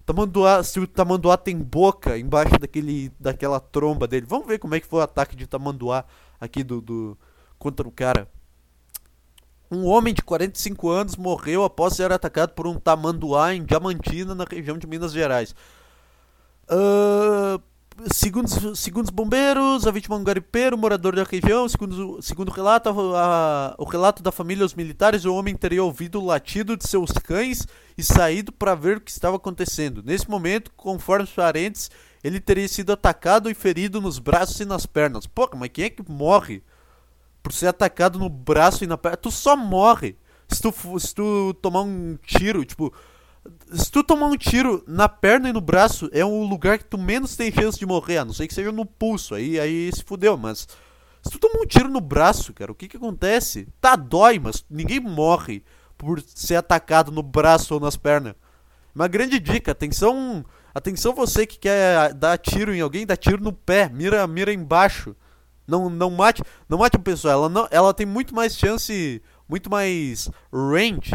Tamanduá, 0.06 0.62
se 0.62 0.78
o 0.78 0.86
tamanduá 0.86 1.36
tem 1.36 1.58
boca 1.58 2.16
embaixo 2.16 2.56
daquele, 2.60 3.10
daquela 3.18 3.58
tromba 3.58 4.06
dele. 4.06 4.24
Vamos 4.24 4.46
ver 4.46 4.60
como 4.60 4.76
é 4.76 4.80
que 4.80 4.86
foi 4.86 5.00
o 5.00 5.02
ataque 5.02 5.34
de 5.34 5.48
tamanduá 5.48 6.04
aqui 6.40 6.62
do, 6.62 6.80
do 6.80 7.18
contra 7.58 7.88
o 7.88 7.90
cara. 7.90 8.30
Um 9.68 9.84
homem 9.84 10.14
de 10.14 10.22
45 10.22 10.88
anos 10.88 11.16
morreu 11.16 11.64
após 11.64 11.94
ser 11.94 12.12
atacado 12.12 12.54
por 12.54 12.68
um 12.68 12.78
tamanduá 12.78 13.52
em 13.52 13.64
Diamantina, 13.64 14.32
na 14.32 14.44
região 14.44 14.78
de 14.78 14.86
Minas 14.86 15.12
Gerais. 15.12 15.56
Uh, 16.70 17.60
segundo, 18.12 18.76
segundo 18.76 19.04
os 19.06 19.10
bombeiros, 19.10 19.86
a 19.86 19.90
vítima 19.90 20.16
é 20.16 20.18
um 20.18 20.24
garipeiro, 20.24 20.78
morador 20.78 21.14
da 21.14 21.24
região. 21.24 21.68
Segundo, 21.68 22.22
segundo 22.22 22.48
o 22.48 22.52
relato, 22.52 22.88
a, 22.88 23.72
a, 23.72 23.74
o 23.78 23.84
relato 23.84 24.22
da 24.22 24.30
família 24.30 24.64
os 24.64 24.74
militares, 24.74 25.24
o 25.24 25.34
homem 25.34 25.56
teria 25.56 25.82
ouvido 25.82 26.20
o 26.20 26.24
latido 26.24 26.76
de 26.76 26.86
seus 26.86 27.10
cães 27.12 27.66
e 27.96 28.02
saído 28.02 28.52
para 28.52 28.74
ver 28.74 28.98
o 28.98 29.00
que 29.00 29.10
estava 29.10 29.36
acontecendo. 29.36 30.02
Nesse 30.04 30.28
momento, 30.28 30.70
conforme 30.76 31.24
os 31.24 31.32
parentes, 31.32 31.90
ele 32.22 32.40
teria 32.40 32.68
sido 32.68 32.92
atacado 32.92 33.50
e 33.50 33.54
ferido 33.54 34.00
nos 34.00 34.18
braços 34.18 34.60
e 34.60 34.64
nas 34.64 34.86
pernas. 34.86 35.26
Pô, 35.26 35.48
mas 35.56 35.70
quem 35.72 35.86
é 35.86 35.90
que 35.90 36.08
morre 36.08 36.62
por 37.42 37.52
ser 37.52 37.68
atacado 37.68 38.18
no 38.18 38.28
braço 38.28 38.84
e 38.84 38.86
na 38.86 38.98
perna, 38.98 39.16
tu 39.16 39.30
só 39.30 39.56
morre. 39.56 40.16
Se 40.48 40.62
tu, 40.62 40.72
se 40.98 41.14
tu 41.14 41.54
tomar 41.60 41.82
um 41.82 42.16
tiro, 42.22 42.64
tipo. 42.64 42.92
Se 43.72 43.90
tu 43.90 44.02
tomar 44.02 44.26
um 44.26 44.36
tiro 44.36 44.82
na 44.86 45.08
perna 45.08 45.50
e 45.50 45.52
no 45.52 45.60
braço, 45.60 46.08
é 46.12 46.24
o 46.24 46.42
lugar 46.44 46.78
que 46.78 46.84
tu 46.84 46.96
menos 46.96 47.36
tem 47.36 47.52
chance 47.52 47.78
de 47.78 47.84
morrer, 47.84 48.18
a 48.18 48.24
não 48.24 48.32
ser 48.32 48.46
que 48.48 48.54
seja 48.54 48.72
no 48.72 48.86
pulso, 48.86 49.34
aí, 49.34 49.60
aí 49.60 49.90
se 49.92 50.02
fudeu, 50.02 50.36
mas. 50.36 50.66
Se 51.22 51.30
tu 51.30 51.38
tomar 51.38 51.60
um 51.60 51.66
tiro 51.66 51.88
no 51.88 52.00
braço, 52.00 52.54
cara, 52.54 52.72
o 52.72 52.74
que 52.74 52.88
que 52.88 52.96
acontece? 52.96 53.68
Tá, 53.80 53.96
dói, 53.96 54.38
mas 54.38 54.64
ninguém 54.70 55.00
morre 55.00 55.62
por 55.98 56.22
ser 56.22 56.54
atacado 56.54 57.10
no 57.10 57.22
braço 57.22 57.74
ou 57.74 57.80
nas 57.80 57.96
pernas. 57.96 58.34
Uma 58.94 59.08
grande 59.08 59.38
dica, 59.38 59.72
atenção, 59.72 60.44
atenção 60.74 61.14
você 61.14 61.44
que 61.44 61.58
quer 61.58 62.14
dar 62.14 62.38
tiro 62.38 62.74
em 62.74 62.80
alguém, 62.80 63.04
dá 63.04 63.16
tiro 63.16 63.42
no 63.42 63.52
pé, 63.52 63.90
mira, 63.92 64.26
mira 64.26 64.52
embaixo. 64.52 65.14
Não, 65.66 65.90
não 65.90 66.10
mate, 66.10 66.42
não 66.68 66.78
mate 66.78 66.96
a 66.96 67.00
pessoa. 67.00 67.32
Ela, 67.32 67.48
não, 67.48 67.68
ela 67.70 67.92
tem 67.92 68.06
muito 68.06 68.34
mais 68.34 68.56
chance, 68.56 69.22
muito 69.46 69.68
mais 69.68 70.30
range. 70.50 71.12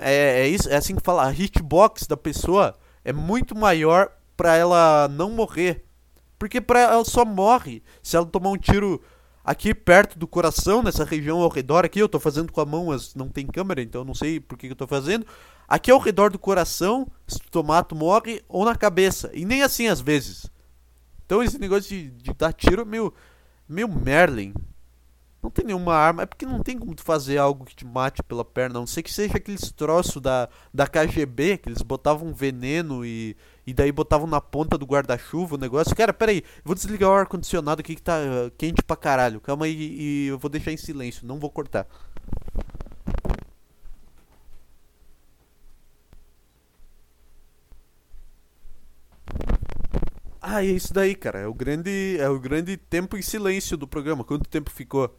É, 0.00 0.42
é 0.42 0.48
isso, 0.48 0.68
é 0.68 0.76
assim 0.76 0.94
que 0.94 1.02
fala. 1.02 1.26
A 1.26 1.32
hitbox 1.32 2.06
da 2.06 2.16
pessoa 2.16 2.76
é 3.04 3.12
muito 3.12 3.56
maior 3.56 4.10
para 4.36 4.56
ela 4.56 5.08
não 5.08 5.30
morrer. 5.30 5.84
Porque 6.38 6.60
pra 6.60 6.80
ela 6.80 7.04
só 7.04 7.24
morre 7.24 7.82
se 8.02 8.16
ela 8.16 8.26
tomar 8.26 8.50
um 8.50 8.56
tiro 8.56 9.02
aqui 9.44 9.74
perto 9.74 10.18
do 10.18 10.26
coração, 10.26 10.82
nessa 10.82 11.04
região 11.04 11.40
ao 11.40 11.48
redor 11.48 11.84
aqui. 11.84 11.98
Eu 11.98 12.08
tô 12.08 12.20
fazendo 12.20 12.52
com 12.52 12.60
a 12.60 12.66
mão, 12.66 12.86
mas 12.86 13.14
não 13.14 13.28
tem 13.28 13.46
câmera, 13.46 13.82
então 13.82 14.04
não 14.04 14.14
sei 14.14 14.38
por 14.38 14.56
que, 14.56 14.66
que 14.66 14.72
eu 14.72 14.76
tô 14.76 14.86
fazendo. 14.86 15.26
Aqui 15.66 15.90
ao 15.90 15.98
redor 15.98 16.30
do 16.30 16.38
coração, 16.38 17.06
se 17.26 17.38
tu 17.38 17.50
tomar, 17.50 17.82
tu 17.82 17.96
morre, 17.96 18.42
ou 18.48 18.64
na 18.64 18.76
cabeça. 18.76 19.30
E 19.34 19.44
nem 19.44 19.62
assim 19.62 19.88
às 19.88 20.00
vezes. 20.00 20.50
Então 21.26 21.42
esse 21.42 21.58
negócio 21.58 21.88
de, 21.90 22.10
de 22.10 22.32
dar 22.32 22.52
tiro 22.52 22.82
é 22.82 22.84
meio 22.84 23.12
Meio 23.68 23.88
Merlin. 23.88 24.54
Não 25.42 25.50
tem 25.50 25.64
nenhuma 25.64 25.94
arma. 25.94 26.22
É 26.22 26.26
porque 26.26 26.44
não 26.44 26.62
tem 26.62 26.78
como 26.78 26.94
tu 26.94 27.02
fazer 27.02 27.38
algo 27.38 27.64
que 27.64 27.76
te 27.76 27.86
mate 27.86 28.22
pela 28.22 28.44
perna. 28.44 28.78
A 28.78 28.80
não 28.80 28.86
sei 28.86 29.02
que 29.02 29.12
seja 29.12 29.36
aqueles 29.36 29.70
troços 29.72 30.20
da, 30.20 30.48
da 30.74 30.86
KGB, 30.86 31.58
que 31.58 31.68
eles 31.68 31.82
botavam 31.82 32.32
veneno 32.34 33.04
e, 33.04 33.36
e 33.66 33.72
daí 33.72 33.92
botavam 33.92 34.26
na 34.26 34.40
ponta 34.40 34.76
do 34.76 34.86
guarda-chuva 34.86 35.54
o 35.54 35.58
negócio. 35.58 35.94
Cara, 35.94 36.12
peraí, 36.12 36.42
vou 36.64 36.74
desligar 36.74 37.10
o 37.10 37.14
ar-condicionado 37.14 37.80
aqui 37.80 37.94
que 37.94 38.02
tá 38.02 38.18
uh, 38.18 38.50
quente 38.58 38.82
pra 38.82 38.96
caralho. 38.96 39.40
Calma 39.40 39.66
aí 39.66 39.74
e 39.76 40.26
eu 40.28 40.38
vou 40.38 40.50
deixar 40.50 40.72
em 40.72 40.76
silêncio, 40.76 41.26
não 41.26 41.38
vou 41.38 41.50
cortar. 41.50 41.86
Ah, 50.40 50.62
é 50.64 50.66
isso 50.66 50.92
daí, 50.94 51.14
cara. 51.14 51.40
É 51.40 51.46
o 51.46 51.54
grande, 51.54 52.16
é 52.18 52.28
o 52.28 52.38
grande 52.40 52.76
tempo 52.76 53.16
em 53.16 53.22
silêncio 53.22 53.76
do 53.76 53.86
programa. 53.86 54.24
Quanto 54.24 54.48
tempo 54.48 54.70
ficou? 54.70 55.14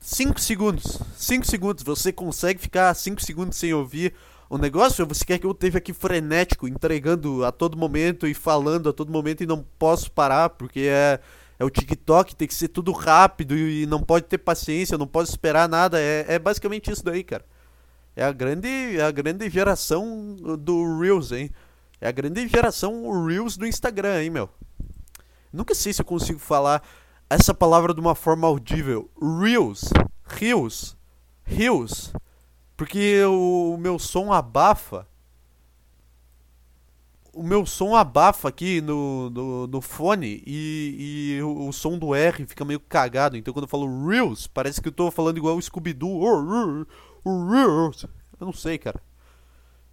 5 0.00 0.38
uh, 0.38 0.40
segundos. 0.40 0.98
5 1.16 1.46
segundos. 1.46 1.84
Você 1.84 2.12
consegue 2.12 2.60
ficar 2.60 2.92
5 2.92 3.22
segundos 3.22 3.56
sem 3.56 3.72
ouvir 3.72 4.14
o 4.50 4.58
negócio? 4.58 5.02
Ou 5.02 5.08
você 5.08 5.24
quer 5.24 5.38
que 5.38 5.46
eu 5.46 5.52
esteja 5.52 5.78
aqui 5.78 5.92
frenético, 5.92 6.66
entregando 6.66 7.44
a 7.44 7.52
todo 7.52 7.76
momento 7.76 8.26
e 8.26 8.34
falando 8.34 8.88
a 8.88 8.92
todo 8.92 9.12
momento 9.12 9.42
e 9.42 9.46
não 9.46 9.64
posso 9.78 10.10
parar 10.10 10.50
porque 10.50 10.80
é, 10.80 11.20
é 11.58 11.64
o 11.64 11.70
TikTok, 11.70 12.34
tem 12.34 12.48
que 12.48 12.54
ser 12.54 12.68
tudo 12.68 12.92
rápido 12.92 13.56
e 13.56 13.86
não 13.86 14.02
pode 14.02 14.26
ter 14.26 14.38
paciência, 14.38 14.98
não 14.98 15.06
pode 15.06 15.28
esperar 15.28 15.68
nada. 15.68 16.00
É, 16.00 16.24
é 16.28 16.38
basicamente 16.38 16.90
isso 16.90 17.04
daí, 17.04 17.22
cara. 17.22 17.44
É 18.16 18.24
a 18.24 18.32
grande, 18.32 18.68
é 18.68 19.02
a 19.02 19.10
grande 19.10 19.48
geração 19.50 20.34
do 20.58 20.98
Reels, 20.98 21.32
hein? 21.32 21.50
É 22.00 22.08
a 22.08 22.12
grande 22.12 22.48
geração 22.48 23.26
Reels 23.26 23.56
do 23.56 23.66
Instagram, 23.66 24.22
hein, 24.22 24.30
meu? 24.30 24.48
Nunca 25.52 25.74
sei 25.74 25.92
se 25.92 26.00
eu 26.00 26.04
consigo 26.04 26.38
falar 26.38 26.82
essa 27.28 27.52
palavra 27.52 27.92
de 27.92 28.00
uma 28.00 28.14
forma 28.14 28.46
audível. 28.46 29.10
Reels. 29.20 29.90
Reels. 30.24 30.96
Reels. 31.44 32.12
Porque 32.76 33.24
o 33.24 33.76
meu 33.78 33.98
som 33.98 34.32
abafa. 34.32 35.06
O 37.32 37.42
meu 37.42 37.66
som 37.66 37.94
abafa 37.94 38.48
aqui 38.48 38.80
no, 38.80 39.28
no, 39.28 39.66
no 39.66 39.80
fone 39.82 40.42
e, 40.46 41.36
e 41.36 41.42
o, 41.42 41.68
o, 41.68 41.72
som 41.72 41.98
do 41.98 42.14
R 42.14 42.46
fica 42.46 42.64
meio 42.64 42.80
cagado. 42.80 43.36
Então 43.36 43.52
quando 43.52 43.64
eu 43.64 43.68
falo 43.68 44.08
Reels, 44.08 44.46
parece 44.46 44.80
que 44.80 44.88
eu 44.88 44.92
tô 44.92 45.10
falando 45.10 45.36
igual 45.36 45.56
o 45.56 45.62
Scooby-Doo. 45.62 46.86
Reels. 47.24 48.06
Eu 48.40 48.46
não 48.46 48.52
sei, 48.52 48.78
cara. 48.78 49.02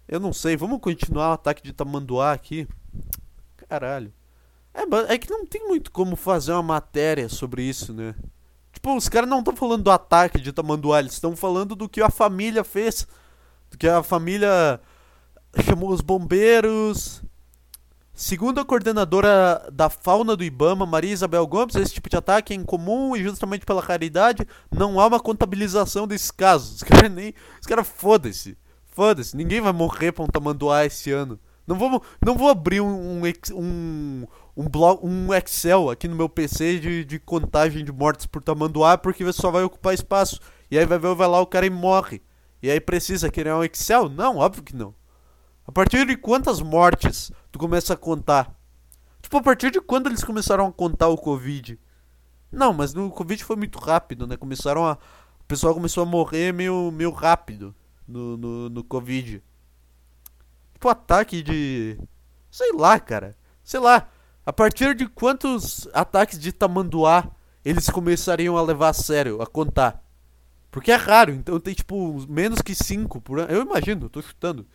Eu 0.06 0.20
não 0.20 0.32
sei, 0.32 0.56
vamos 0.56 0.80
continuar 0.80 1.30
o 1.30 1.32
ataque 1.32 1.62
de 1.62 1.72
tamanduá 1.72 2.32
aqui? 2.32 2.68
Caralho. 3.68 4.12
É, 4.74 5.14
é 5.14 5.18
que 5.18 5.30
não 5.30 5.46
tem 5.46 5.66
muito 5.66 5.90
como 5.90 6.16
fazer 6.16 6.52
uma 6.52 6.62
matéria 6.62 7.28
sobre 7.28 7.62
isso, 7.62 7.92
né? 7.92 8.14
Tipo, 8.72 8.96
os 8.96 9.08
caras 9.08 9.30
não 9.30 9.38
estão 9.38 9.54
falando 9.54 9.84
do 9.84 9.90
ataque 9.90 10.40
de 10.40 10.52
tamanduá, 10.52 10.98
eles 10.98 11.12
estão 11.12 11.36
falando 11.36 11.76
do 11.76 11.88
que 11.88 12.02
a 12.02 12.10
família 12.10 12.64
fez. 12.64 13.06
Do 13.70 13.78
que 13.78 13.86
a 13.86 14.02
família 14.02 14.80
chamou 15.64 15.90
os 15.90 16.00
bombeiros. 16.00 17.22
Segundo 18.12 18.60
a 18.60 18.64
coordenadora 18.64 19.68
da 19.72 19.90
fauna 19.90 20.36
do 20.36 20.44
Ibama, 20.44 20.86
Maria 20.86 21.12
Isabel 21.12 21.46
Gomes, 21.46 21.74
esse 21.74 21.94
tipo 21.94 22.08
de 22.08 22.16
ataque 22.16 22.52
é 22.52 22.56
incomum 22.56 23.16
e 23.16 23.22
justamente 23.22 23.66
pela 23.66 23.82
raridade 23.82 24.46
não 24.70 25.00
há 25.00 25.06
uma 25.06 25.18
contabilização 25.18 26.06
desses 26.06 26.30
casos. 26.30 26.76
Os 26.76 26.82
caras 26.82 27.10
nem. 27.10 27.34
Os 27.60 27.66
caras 27.66 27.88
foda-se. 27.88 28.56
Foda-se, 28.86 29.36
ninguém 29.36 29.60
vai 29.60 29.72
morrer 29.72 30.12
pra 30.12 30.22
um 30.22 30.28
tamanduá 30.28 30.84
esse 30.84 31.10
ano. 31.10 31.40
Não 31.66 31.76
vou, 31.76 32.02
não 32.24 32.36
vou 32.36 32.50
abrir 32.50 32.80
um, 32.80 33.22
um, 33.24 34.26
um, 34.56 34.68
blog, 34.68 35.00
um 35.02 35.32
Excel 35.32 35.88
aqui 35.88 36.06
no 36.06 36.14
meu 36.14 36.28
PC 36.28 36.78
de, 36.78 37.04
de 37.04 37.18
contagem 37.18 37.84
de 37.84 37.92
mortes 37.92 38.26
por 38.26 38.42
tamanduá, 38.42 38.98
porque 38.98 39.30
só 39.32 39.50
vai 39.50 39.62
ocupar 39.64 39.94
espaço. 39.94 40.40
E 40.70 40.78
aí 40.78 40.84
vai 40.84 40.98
ver, 40.98 41.14
vai 41.14 41.26
lá 41.26 41.40
o 41.40 41.46
cara 41.46 41.64
e 41.64 41.70
morre. 41.70 42.20
E 42.62 42.70
aí 42.70 42.80
precisa 42.80 43.30
criar 43.30 43.56
um 43.56 43.64
Excel? 43.64 44.08
Não, 44.08 44.36
óbvio 44.36 44.62
que 44.62 44.76
não. 44.76 44.94
A 45.66 45.72
partir 45.72 46.06
de 46.06 46.16
quantas 46.16 46.60
mortes 46.60 47.32
tu 47.50 47.58
começa 47.58 47.94
a 47.94 47.96
contar? 47.96 48.54
Tipo, 49.22 49.38
a 49.38 49.42
partir 49.42 49.70
de 49.70 49.80
quando 49.80 50.08
eles 50.08 50.22
começaram 50.22 50.66
a 50.66 50.72
contar 50.72 51.08
o 51.08 51.16
Covid? 51.16 51.78
Não, 52.52 52.72
mas 52.74 52.92
no 52.92 53.10
Covid 53.10 53.42
foi 53.42 53.56
muito 53.56 53.78
rápido, 53.78 54.26
né? 54.26 54.36
Começaram 54.36 54.86
a. 54.86 54.92
O 55.40 55.44
pessoal 55.48 55.74
começou 55.74 56.02
a 56.02 56.06
morrer 56.06 56.52
meio, 56.52 56.90
meio 56.90 57.10
rápido 57.10 57.74
no, 58.06 58.36
no, 58.36 58.68
no 58.68 58.84
Covid. 58.84 59.42
Tipo, 60.84 60.90
ataque 60.90 61.42
de. 61.42 61.98
Sei 62.50 62.70
lá, 62.74 63.00
cara. 63.00 63.34
Sei 63.62 63.80
lá. 63.80 64.06
A 64.44 64.52
partir 64.52 64.94
de 64.94 65.08
quantos 65.08 65.88
ataques 65.94 66.38
de 66.38 66.52
tamanduá 66.52 67.30
eles 67.64 67.88
começariam 67.88 68.58
a 68.58 68.62
levar 68.62 68.90
a 68.90 68.92
sério, 68.92 69.40
a 69.40 69.46
contar? 69.46 70.04
Porque 70.70 70.92
é 70.92 70.96
raro, 70.96 71.32
então 71.32 71.58
tem 71.58 71.72
tipo 71.72 72.22
menos 72.28 72.60
que 72.60 72.74
5 72.74 73.18
por 73.22 73.38
ano. 73.38 73.50
Eu 73.50 73.62
imagino, 73.62 74.10
tô 74.10 74.20
chutando. 74.20 74.66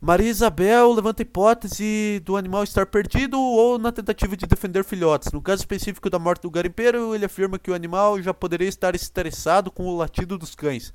Maria 0.00 0.30
Isabel 0.30 0.90
levanta 0.94 1.20
a 1.20 1.24
hipótese 1.24 2.22
do 2.24 2.38
animal 2.38 2.64
estar 2.64 2.86
perdido 2.86 3.38
ou 3.38 3.78
na 3.78 3.92
tentativa 3.92 4.34
de 4.34 4.46
defender 4.46 4.82
filhotes. 4.82 5.30
No 5.30 5.42
caso 5.42 5.60
específico 5.60 6.08
da 6.08 6.18
morte 6.18 6.40
do 6.40 6.50
garimpeiro, 6.50 7.14
ele 7.14 7.26
afirma 7.26 7.58
que 7.58 7.70
o 7.70 7.74
animal 7.74 8.22
já 8.22 8.32
poderia 8.32 8.68
estar 8.68 8.94
estressado 8.94 9.70
com 9.70 9.84
o 9.84 9.98
latido 9.98 10.38
dos 10.38 10.54
cães. 10.54 10.94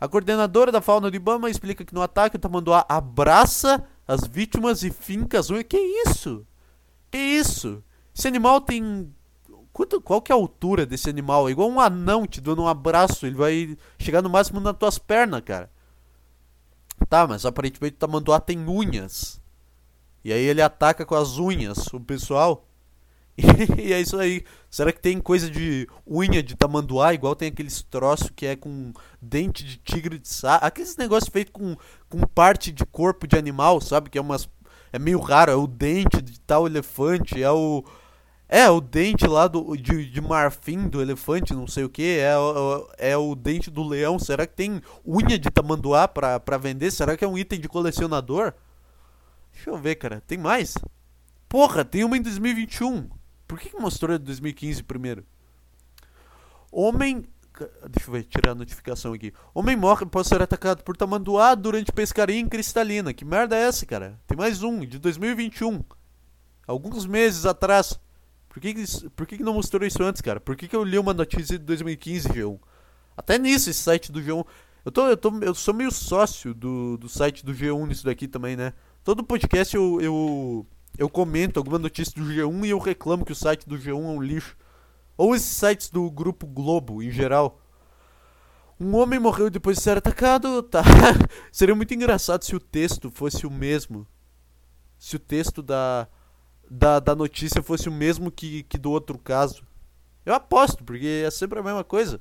A 0.00 0.08
coordenadora 0.08 0.72
da 0.72 0.80
fauna 0.80 1.10
do 1.10 1.16
Ibama 1.16 1.48
explica 1.48 1.84
que 1.84 1.94
no 1.94 2.02
ataque 2.02 2.36
o 2.36 2.38
tamanduá 2.38 2.84
abraça 2.88 3.84
as 4.06 4.26
vítimas 4.26 4.82
e 4.82 4.90
finca 4.90 5.38
as 5.38 5.50
unhas. 5.50 5.64
Que 5.68 5.78
isso? 5.78 6.46
Que 7.10 7.18
isso? 7.18 7.82
Esse 8.14 8.28
animal 8.28 8.60
tem. 8.60 9.12
Quanto, 9.72 10.00
qual 10.00 10.22
que 10.22 10.30
é 10.30 10.34
a 10.34 10.38
altura 10.38 10.86
desse 10.86 11.10
animal? 11.10 11.48
É 11.48 11.52
igual 11.52 11.68
um 11.68 11.80
anão 11.80 12.26
te 12.26 12.40
dando 12.40 12.62
um 12.62 12.68
abraço. 12.68 13.26
Ele 13.26 13.36
vai 13.36 13.76
chegar 13.98 14.22
no 14.22 14.30
máximo 14.30 14.60
nas 14.60 14.76
tuas 14.76 14.98
pernas, 14.98 15.40
cara. 15.40 15.70
Tá, 17.08 17.26
mas 17.26 17.44
aparentemente 17.44 17.96
o 17.96 17.98
tamanduá 17.98 18.38
tem 18.40 18.58
unhas. 18.68 19.40
E 20.24 20.32
aí 20.32 20.42
ele 20.42 20.62
ataca 20.62 21.04
com 21.04 21.14
as 21.14 21.38
unhas 21.38 21.86
o 21.92 22.00
pessoal. 22.00 22.66
E 23.78 23.92
é 23.92 24.00
isso 24.00 24.18
aí. 24.18 24.44
Será 24.70 24.92
que 24.92 25.00
tem 25.00 25.20
coisa 25.20 25.50
de 25.50 25.88
unha 26.08 26.42
de 26.42 26.56
tamanduá, 26.56 27.14
igual 27.14 27.34
tem 27.34 27.48
aqueles 27.48 27.82
troços 27.82 28.30
que 28.34 28.46
é 28.46 28.56
com 28.56 28.92
dente 29.20 29.64
de 29.64 29.76
tigre 29.78 30.18
de 30.18 30.28
saco? 30.28 30.64
Aqueles 30.64 30.96
negócios 30.96 31.30
feitos 31.32 31.52
com, 31.52 31.76
com 32.08 32.20
parte 32.26 32.72
de 32.72 32.84
corpo 32.86 33.26
de 33.26 33.36
animal, 33.36 33.80
sabe? 33.80 34.10
Que 34.10 34.18
é 34.18 34.20
umas. 34.20 34.48
É 34.92 34.98
meio 34.98 35.18
raro, 35.18 35.50
é 35.50 35.56
o 35.56 35.66
dente 35.66 36.22
de 36.22 36.38
tal 36.40 36.66
elefante, 36.66 37.42
é 37.42 37.50
o. 37.50 37.84
É, 38.46 38.68
o 38.70 38.80
dente 38.80 39.26
lá 39.26 39.48
do, 39.48 39.74
de, 39.74 40.08
de 40.08 40.20
marfim 40.20 40.86
do 40.86 41.00
elefante, 41.00 41.54
não 41.54 41.66
sei 41.66 41.82
o 41.82 41.88
que, 41.88 42.18
é, 42.18 42.34
é, 42.98 43.12
é 43.12 43.16
o 43.16 43.34
dente 43.34 43.70
do 43.70 43.82
leão. 43.82 44.18
Será 44.18 44.46
que 44.46 44.54
tem 44.54 44.82
unha 45.04 45.38
de 45.38 45.50
tamanduá 45.50 46.06
pra, 46.06 46.38
pra 46.38 46.58
vender? 46.58 46.90
Será 46.92 47.16
que 47.16 47.24
é 47.24 47.28
um 47.28 47.38
item 47.38 47.58
de 47.58 47.68
colecionador? 47.68 48.52
Deixa 49.52 49.70
eu 49.70 49.78
ver, 49.78 49.96
cara. 49.96 50.22
Tem 50.26 50.38
mais? 50.38 50.74
Porra, 51.48 51.84
tem 51.84 52.04
uma 52.04 52.16
em 52.16 52.22
2021. 52.22 53.08
Por 53.46 53.58
que, 53.58 53.70
que 53.70 53.78
mostrou 53.78 54.18
de 54.18 54.24
2015 54.24 54.82
primeiro? 54.82 55.24
Homem. 56.70 57.24
Deixa 57.88 58.08
eu 58.08 58.12
ver, 58.12 58.24
tirar 58.24 58.52
a 58.52 58.54
notificação 58.54 59.12
aqui. 59.12 59.32
Homem 59.54 59.76
morre 59.76 60.04
após 60.04 60.26
ser 60.26 60.42
atacado 60.42 60.82
por 60.82 60.96
tamanduá 60.96 61.54
durante 61.54 61.92
pescaria 61.92 62.38
em 62.38 62.48
cristalina. 62.48 63.14
Que 63.14 63.24
merda 63.24 63.56
é 63.56 63.62
essa, 63.62 63.86
cara? 63.86 64.20
Tem 64.26 64.36
mais 64.36 64.62
um, 64.62 64.80
de 64.80 64.98
2021. 64.98 65.84
Alguns 66.66 67.06
meses 67.06 67.46
atrás. 67.46 68.00
Por 68.48 68.60
que, 68.60 68.74
que, 68.74 69.10
por 69.10 69.26
que, 69.26 69.36
que 69.36 69.42
não 69.42 69.54
mostrou 69.54 69.86
isso 69.86 70.02
antes, 70.02 70.20
cara? 70.20 70.40
Por 70.40 70.56
que, 70.56 70.66
que 70.66 70.74
eu 70.74 70.82
li 70.82 70.98
uma 70.98 71.14
notícia 71.14 71.58
de 71.58 71.64
2015, 71.64 72.28
G1? 72.28 72.58
Até 73.16 73.38
nisso, 73.38 73.70
esse 73.70 73.80
site 73.80 74.10
do 74.10 74.20
G1. 74.20 74.44
Eu, 74.84 74.92
tô, 74.92 75.06
eu, 75.08 75.16
tô, 75.16 75.38
eu 75.40 75.54
sou 75.54 75.72
meio 75.72 75.90
sócio 75.90 76.52
do, 76.52 76.96
do 76.96 77.08
site 77.08 77.44
do 77.44 77.54
G1 77.54 77.86
nisso 77.86 78.04
daqui 78.04 78.26
também, 78.28 78.56
né? 78.56 78.72
Todo 79.02 79.24
podcast 79.24 79.74
eu, 79.74 80.00
eu, 80.00 80.66
eu 80.96 81.08
comento 81.08 81.58
alguma 81.58 81.78
notícia 81.78 82.12
do 82.14 82.28
G1 82.28 82.66
e 82.66 82.70
eu 82.70 82.78
reclamo 82.78 83.24
que 83.24 83.32
o 83.32 83.36
site 83.36 83.68
do 83.68 83.76
G1 83.76 83.90
é 83.90 83.94
um 83.94 84.22
lixo. 84.22 84.56
Ou 85.16 85.34
esses 85.34 85.48
sites 85.48 85.90
do 85.90 86.10
Grupo 86.10 86.46
Globo, 86.46 87.02
em 87.02 87.10
geral. 87.10 87.60
Um 88.78 88.96
homem 88.96 89.18
morreu 89.18 89.48
depois 89.50 89.76
de 89.76 89.82
ser 89.82 89.98
atacado. 89.98 90.62
Tá. 90.62 90.82
Seria 91.52 91.74
muito 91.74 91.94
engraçado 91.94 92.44
se 92.44 92.54
o 92.54 92.60
texto 92.60 93.10
fosse 93.10 93.46
o 93.46 93.50
mesmo. 93.50 94.06
Se 94.98 95.16
o 95.16 95.18
texto 95.18 95.62
da, 95.62 96.08
da, 96.70 96.98
da 97.00 97.14
notícia 97.14 97.62
fosse 97.62 97.88
o 97.88 97.92
mesmo 97.92 98.30
que, 98.30 98.62
que 98.64 98.78
do 98.78 98.90
outro 98.90 99.18
caso. 99.18 99.64
Eu 100.24 100.34
aposto, 100.34 100.82
porque 100.82 101.22
é 101.26 101.30
sempre 101.30 101.58
a 101.58 101.62
mesma 101.62 101.84
coisa. 101.84 102.20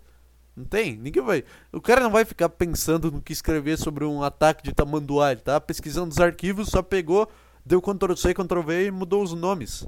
Não 0.55 0.65
tem? 0.65 0.95
Ninguém 0.95 1.23
vai. 1.23 1.43
O 1.71 1.81
cara 1.81 2.01
não 2.01 2.11
vai 2.11 2.25
ficar 2.25 2.49
pensando 2.49 3.11
no 3.11 3.21
que 3.21 3.33
escrever 3.33 3.77
sobre 3.77 4.05
um 4.05 4.21
ataque 4.21 4.63
de 4.63 4.73
tamanduá. 4.73 5.31
Ele 5.31 5.41
tá 5.41 5.59
pesquisando 5.59 6.11
os 6.11 6.19
arquivos, 6.19 6.69
só 6.69 6.83
pegou, 6.83 7.27
deu 7.65 7.81
Ctrl 7.81 8.15
C, 8.15 8.33
Ctrl 8.33 8.61
V 8.61 8.87
e 8.87 8.91
mudou 8.91 9.23
os 9.23 9.33
nomes. 9.33 9.87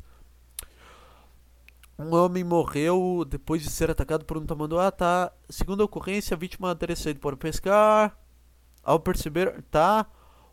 Um 1.98 2.14
homem 2.14 2.44
morreu 2.44 3.26
depois 3.28 3.62
de 3.62 3.70
ser 3.70 3.90
atacado 3.90 4.26
por 4.26 4.38
um 4.38 4.46
tamanduá. 4.46 4.92
Tá. 4.92 5.32
Segundo 5.50 5.82
a 5.82 5.86
ocorrência, 5.86 6.36
a 6.36 6.38
vítima 6.38 6.78
saído 6.96 7.20
para 7.22 7.38
pescar. 7.38 8.18
Ao 8.84 9.00
perceber. 9.00 9.64
Tá. 9.72 10.06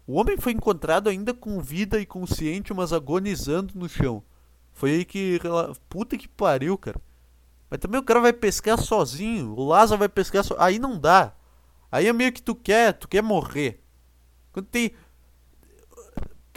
O 0.07 0.15
homem 0.15 0.37
foi 0.37 0.53
encontrado 0.53 1.09
ainda 1.09 1.35
com 1.35 1.61
vida 1.61 1.99
e 1.99 2.07
consciente, 2.07 2.73
mas 2.73 2.93
agonizando 2.93 3.75
no 3.77 3.89
chão. 3.89 4.23
Foi 4.73 4.91
aí 4.91 5.05
que. 5.05 5.41
Puta 5.89 6.17
que 6.17 6.29
pariu, 6.29 6.79
cara. 6.79 7.01
Mas 7.69 7.81
também 7.81 8.01
o 8.01 8.05
cara 8.05 8.21
vai 8.21 8.33
pescar 8.33 8.79
sozinho. 8.79 9.55
O 9.57 9.67
Lázaro 9.67 9.99
vai 9.99 10.09
pescar 10.09 10.45
sozinho. 10.45 10.65
Aí 10.65 10.79
não 10.79 10.99
dá. 10.99 11.35
Aí 11.91 12.07
é 12.07 12.13
meio 12.13 12.33
que 12.33 12.43
tu 12.43 12.55
quer, 12.55 12.93
tu 12.93 13.09
quer 13.09 13.23
morrer. 13.23 13.83
Quando 14.53 14.67
tem. 14.67 14.93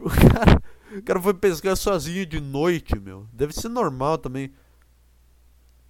O 0.02 0.10
cara, 0.10 0.62
o 0.98 1.02
cara 1.02 1.22
foi 1.22 1.34
pescar 1.34 1.76
sozinho 1.76 2.26
de 2.26 2.40
noite, 2.40 3.00
meu. 3.00 3.28
Deve 3.32 3.54
ser 3.54 3.70
normal 3.70 4.18
também. 4.18 4.52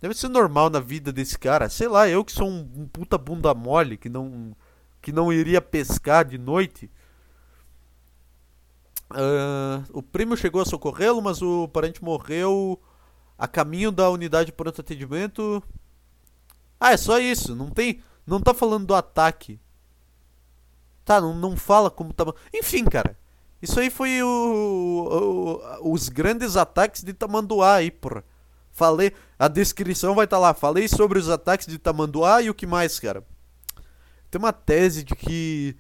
Deve 0.02 0.13
ser 0.13 0.28
normal 0.30 0.70
na 0.70 0.80
vida 0.80 1.12
desse 1.12 1.38
cara. 1.38 1.70
Sei 1.70 1.88
lá, 1.88 2.08
eu 2.08 2.24
que 2.24 2.32
sou 2.32 2.48
um, 2.48 2.70
um 2.76 2.88
puta 2.88 3.18
bunda 3.18 3.54
mole 3.54 3.98
que 3.98 4.10
não. 4.10 4.56
que 5.02 5.12
não 5.12 5.32
iria 5.32 5.62
pescar 5.62 6.26
de 6.26 6.38
noite. 6.38 6.89
Uh, 9.12 9.84
o 9.94 10.02
primo 10.02 10.36
chegou 10.36 10.62
a 10.62 10.65
socorrê-lo, 10.65 11.22
mas 11.22 11.41
o 11.41 11.68
parente 11.68 12.04
morreu 12.04 12.80
a 13.38 13.48
caminho 13.48 13.91
da 13.91 14.10
unidade 14.10 14.48
de 14.48 14.52
pronto 14.52 14.82
atendimento. 14.82 15.63
Ah, 16.80 16.91
é 16.91 16.98
só 16.98 17.20
isso. 17.20 17.56
Não 17.56 17.70
tem. 17.70 18.02
Não 18.26 18.39
tá 18.39 18.54
falando 18.54 18.88
do 18.88 18.96
ataque. 18.96 19.60
Tá, 21.04 21.22
não, 21.22 21.36
não 21.36 21.56
fala 21.56 21.89
como 21.91 22.13
tá. 22.13 22.26
Enfim, 22.54 22.86
cara. 22.86 23.18
Isso 23.62 23.80
aí 23.80 23.89
foi 23.89 24.22
o, 24.22 25.60
o 25.82 25.91
os 25.94 26.10
grandes 26.10 26.58
ataques 26.58 27.04
de 27.04 27.13
Tamanduá 27.13 27.76
aí, 27.76 27.91
porra. 27.91 28.24
Falei. 28.72 29.13
A 29.39 29.48
descrição 29.48 30.13
vai 30.13 30.26
estar 30.26 30.38
tá 30.38 30.41
lá. 30.41 30.54
Falei 30.54 30.88
sobre 30.88 31.18
os 31.18 31.30
ataques 31.30 31.68
de 31.68 31.78
Tamanduá 31.78 32.41
e 32.41 32.50
o 32.50 32.54
que 32.54 32.68
mais, 32.68 33.00
cara. 33.00 33.26
Tem 34.30 34.38
uma 34.38 34.54
tese 34.54 35.04
de 35.04 35.15
que 35.15 35.76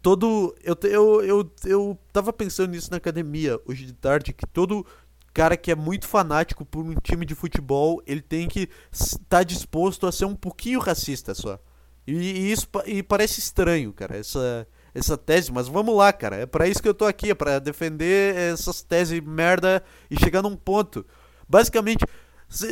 todo. 0.00 0.54
Eu, 0.62 0.76
eu, 0.84 1.24
eu, 1.24 1.52
eu 1.64 1.98
tava 2.12 2.32
pensando 2.32 2.70
nisso 2.70 2.90
na 2.90 2.98
academia 2.98 3.60
hoje 3.66 3.84
de 3.84 3.92
tarde, 3.92 4.32
que 4.32 4.46
todo 4.46 4.86
cara 5.34 5.56
que 5.56 5.70
é 5.70 5.74
muito 5.74 6.06
fanático 6.06 6.64
por 6.64 6.82
um 6.82 6.94
time 6.94 7.26
de 7.26 7.34
futebol, 7.34 8.02
ele 8.06 8.22
tem 8.22 8.48
que 8.48 8.70
estar 8.90 9.18
tá 9.28 9.42
disposto 9.42 10.06
a 10.06 10.12
ser 10.12 10.24
um 10.24 10.34
pouquinho 10.34 10.80
racista 10.80 11.34
só. 11.34 11.58
E, 12.06 12.12
e 12.14 12.52
isso 12.52 12.68
e 12.86 13.02
parece 13.02 13.40
estranho, 13.40 13.92
cara, 13.92 14.16
essa, 14.16 14.66
essa 14.96 15.16
tese, 15.16 15.52
mas 15.52 15.68
vamos 15.68 15.94
lá, 15.94 16.12
cara. 16.12 16.36
É 16.36 16.46
para 16.46 16.66
isso 16.66 16.82
que 16.82 16.88
eu 16.88 16.94
tô 16.94 17.04
aqui, 17.04 17.30
é 17.30 17.34
para 17.34 17.58
defender 17.58 18.34
essas 18.34 18.82
teses 18.82 19.20
merda 19.20 19.82
e 20.10 20.18
chegar 20.18 20.42
num 20.42 20.56
ponto. 20.56 21.04
Basicamente, 21.48 22.04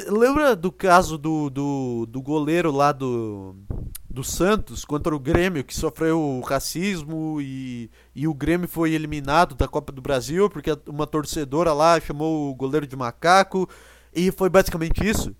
lembra 0.08 0.56
do 0.56 0.72
caso 0.72 1.18
do, 1.18 1.50
do, 1.50 2.06
do 2.06 2.22
goleiro 2.22 2.70
lá 2.72 2.92
do, 2.92 3.54
do 4.08 4.24
Santos 4.24 4.84
contra 4.84 5.14
o 5.14 5.20
Grêmio, 5.20 5.64
que 5.64 5.74
sofreu 5.74 6.40
racismo 6.46 7.40
e, 7.40 7.90
e 8.14 8.26
o 8.26 8.34
Grêmio 8.34 8.68
foi 8.68 8.92
eliminado 8.92 9.54
da 9.54 9.68
Copa 9.68 9.92
do 9.92 10.00
Brasil 10.00 10.48
porque 10.48 10.70
uma 10.88 11.06
torcedora 11.06 11.72
lá 11.72 12.00
chamou 12.00 12.50
o 12.50 12.54
goleiro 12.54 12.86
de 12.86 12.96
macaco 12.96 13.68
e 14.14 14.30
foi 14.30 14.48
basicamente 14.48 15.06
isso? 15.06 15.34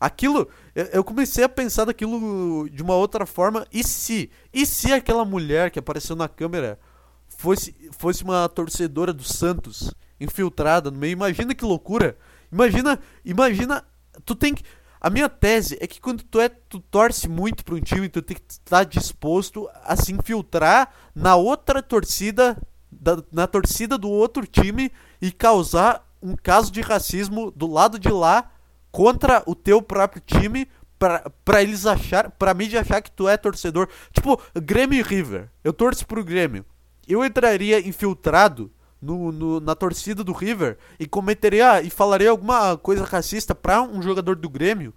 Aquilo, 0.00 0.48
eu 0.74 1.04
comecei 1.04 1.44
a 1.44 1.48
pensar 1.48 1.84
daquilo 1.84 2.68
de 2.70 2.82
uma 2.82 2.94
outra 2.94 3.26
forma. 3.26 3.66
E 3.70 3.84
se? 3.84 4.30
E 4.50 4.64
se 4.64 4.92
aquela 4.92 5.26
mulher 5.26 5.70
que 5.70 5.78
apareceu 5.78 6.16
na 6.16 6.26
câmera 6.26 6.80
fosse, 7.28 7.76
fosse 7.98 8.24
uma 8.24 8.48
torcedora 8.48 9.12
do 9.12 9.22
Santos 9.22 9.92
infiltrada 10.18 10.90
no 10.90 10.98
meio? 10.98 11.12
Imagina 11.12 11.54
que 11.54 11.64
loucura! 11.64 12.16
Imagina, 12.50 12.98
imagina, 13.24 13.84
tu 14.24 14.34
tem 14.34 14.54
que 14.54 14.64
a 15.00 15.08
minha 15.08 15.30
tese 15.30 15.78
é 15.80 15.86
que 15.86 15.98
quando 15.98 16.22
tu 16.22 16.38
é, 16.38 16.48
tu 16.48 16.78
torce 16.78 17.26
muito 17.26 17.64
para 17.64 17.74
um 17.74 17.80
time, 17.80 18.08
tu 18.08 18.20
tem 18.20 18.36
que 18.36 18.42
estar 18.52 18.84
disposto 18.84 19.66
a 19.82 19.96
se 19.96 20.12
infiltrar 20.12 20.92
na 21.14 21.36
outra 21.36 21.82
torcida, 21.82 22.60
da, 22.92 23.22
na 23.32 23.46
torcida 23.46 23.96
do 23.96 24.10
outro 24.10 24.46
time 24.46 24.92
e 25.20 25.32
causar 25.32 26.06
um 26.20 26.36
caso 26.36 26.70
de 26.70 26.82
racismo 26.82 27.50
do 27.50 27.66
lado 27.66 27.98
de 27.98 28.10
lá 28.10 28.50
contra 28.90 29.42
o 29.46 29.54
teu 29.54 29.80
próprio 29.80 30.22
time 30.24 30.68
para 30.98 31.62
eles 31.62 31.86
achar, 31.86 32.30
mim 32.54 32.68
de 32.68 32.76
achar 32.76 33.00
que 33.00 33.10
tu 33.10 33.26
é 33.26 33.36
torcedor. 33.36 33.88
Tipo, 34.12 34.40
Grêmio 34.54 34.98
e 34.98 35.02
River. 35.02 35.48
Eu 35.64 35.72
torço 35.72 36.06
pro 36.06 36.22
Grêmio. 36.22 36.64
Eu 37.08 37.24
entraria 37.24 37.80
infiltrado 37.80 38.70
no, 39.00 39.32
no, 39.32 39.60
na 39.60 39.74
torcida 39.74 40.22
do 40.22 40.32
River 40.32 40.76
e 40.98 41.06
cometeria 41.06 41.80
e 41.80 41.88
falaria 41.88 42.30
alguma 42.30 42.76
coisa 42.76 43.04
racista 43.04 43.54
para 43.54 43.82
um 43.82 44.02
jogador 44.02 44.36
do 44.36 44.48
Grêmio, 44.48 44.94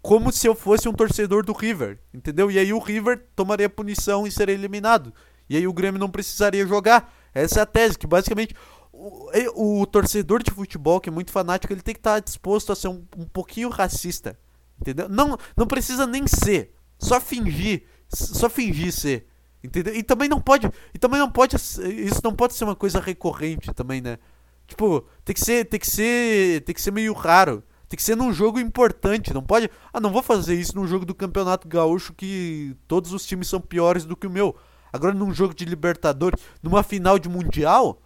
como 0.00 0.32
se 0.32 0.46
eu 0.46 0.54
fosse 0.54 0.88
um 0.88 0.92
torcedor 0.92 1.44
do 1.44 1.52
River, 1.52 1.98
entendeu? 2.14 2.50
E 2.50 2.58
aí 2.58 2.72
o 2.72 2.78
River 2.78 3.26
tomaria 3.34 3.68
punição 3.68 4.26
e 4.26 4.30
seria 4.30 4.54
eliminado. 4.54 5.12
E 5.50 5.56
aí 5.56 5.66
o 5.66 5.72
Grêmio 5.72 6.00
não 6.00 6.08
precisaria 6.08 6.66
jogar. 6.66 7.12
Essa 7.34 7.60
é 7.60 7.62
a 7.62 7.66
tese, 7.66 7.98
que 7.98 8.06
basicamente 8.06 8.54
o, 8.96 9.80
o 9.82 9.86
torcedor 9.86 10.42
de 10.42 10.50
futebol, 10.50 11.00
que 11.00 11.08
é 11.08 11.12
muito 11.12 11.30
fanático, 11.30 11.72
ele 11.72 11.82
tem 11.82 11.94
que 11.94 12.00
estar 12.00 12.20
disposto 12.20 12.72
a 12.72 12.76
ser 12.76 12.88
um, 12.88 13.04
um 13.16 13.24
pouquinho 13.24 13.68
racista. 13.68 14.38
Entendeu? 14.80 15.08
Não, 15.08 15.38
não 15.56 15.66
precisa 15.66 16.06
nem 16.06 16.26
ser. 16.26 16.74
Só 16.98 17.20
fingir. 17.20 17.84
Só 18.08 18.48
fingir 18.48 18.92
ser. 18.92 19.26
Entendeu? 19.62 19.94
E 19.94 20.02
também 20.02 20.28
não 20.28 20.40
pode. 20.40 20.70
E 20.94 20.98
também 20.98 21.18
não 21.18 21.30
pode. 21.30 21.56
Isso 21.56 22.20
não 22.22 22.34
pode 22.34 22.54
ser 22.54 22.64
uma 22.64 22.76
coisa 22.76 23.00
recorrente 23.00 23.72
também, 23.72 24.00
né? 24.00 24.18
Tipo, 24.66 25.06
tem 25.24 25.34
que 25.34 25.40
ser. 25.40 25.64
Tem 25.66 25.80
que 25.80 25.88
ser. 25.88 26.62
Tem 26.62 26.74
que 26.74 26.80
ser 26.80 26.90
meio 26.90 27.12
raro. 27.12 27.62
Tem 27.88 27.96
que 27.96 28.02
ser 28.02 28.16
num 28.16 28.32
jogo 28.32 28.58
importante. 28.58 29.32
Não 29.32 29.42
pode. 29.42 29.70
Ah, 29.92 30.00
não 30.00 30.12
vou 30.12 30.22
fazer 30.22 30.54
isso 30.54 30.76
num 30.76 30.86
jogo 30.86 31.04
do 31.04 31.14
Campeonato 31.14 31.68
Gaúcho 31.68 32.12
que 32.12 32.76
todos 32.86 33.12
os 33.12 33.24
times 33.24 33.48
são 33.48 33.60
piores 33.60 34.04
do 34.04 34.16
que 34.16 34.26
o 34.26 34.30
meu. 34.30 34.56
Agora 34.92 35.14
num 35.14 35.32
jogo 35.32 35.54
de 35.54 35.64
Libertadores, 35.64 36.40
numa 36.62 36.82
final 36.82 37.18
de 37.18 37.28
Mundial. 37.28 38.00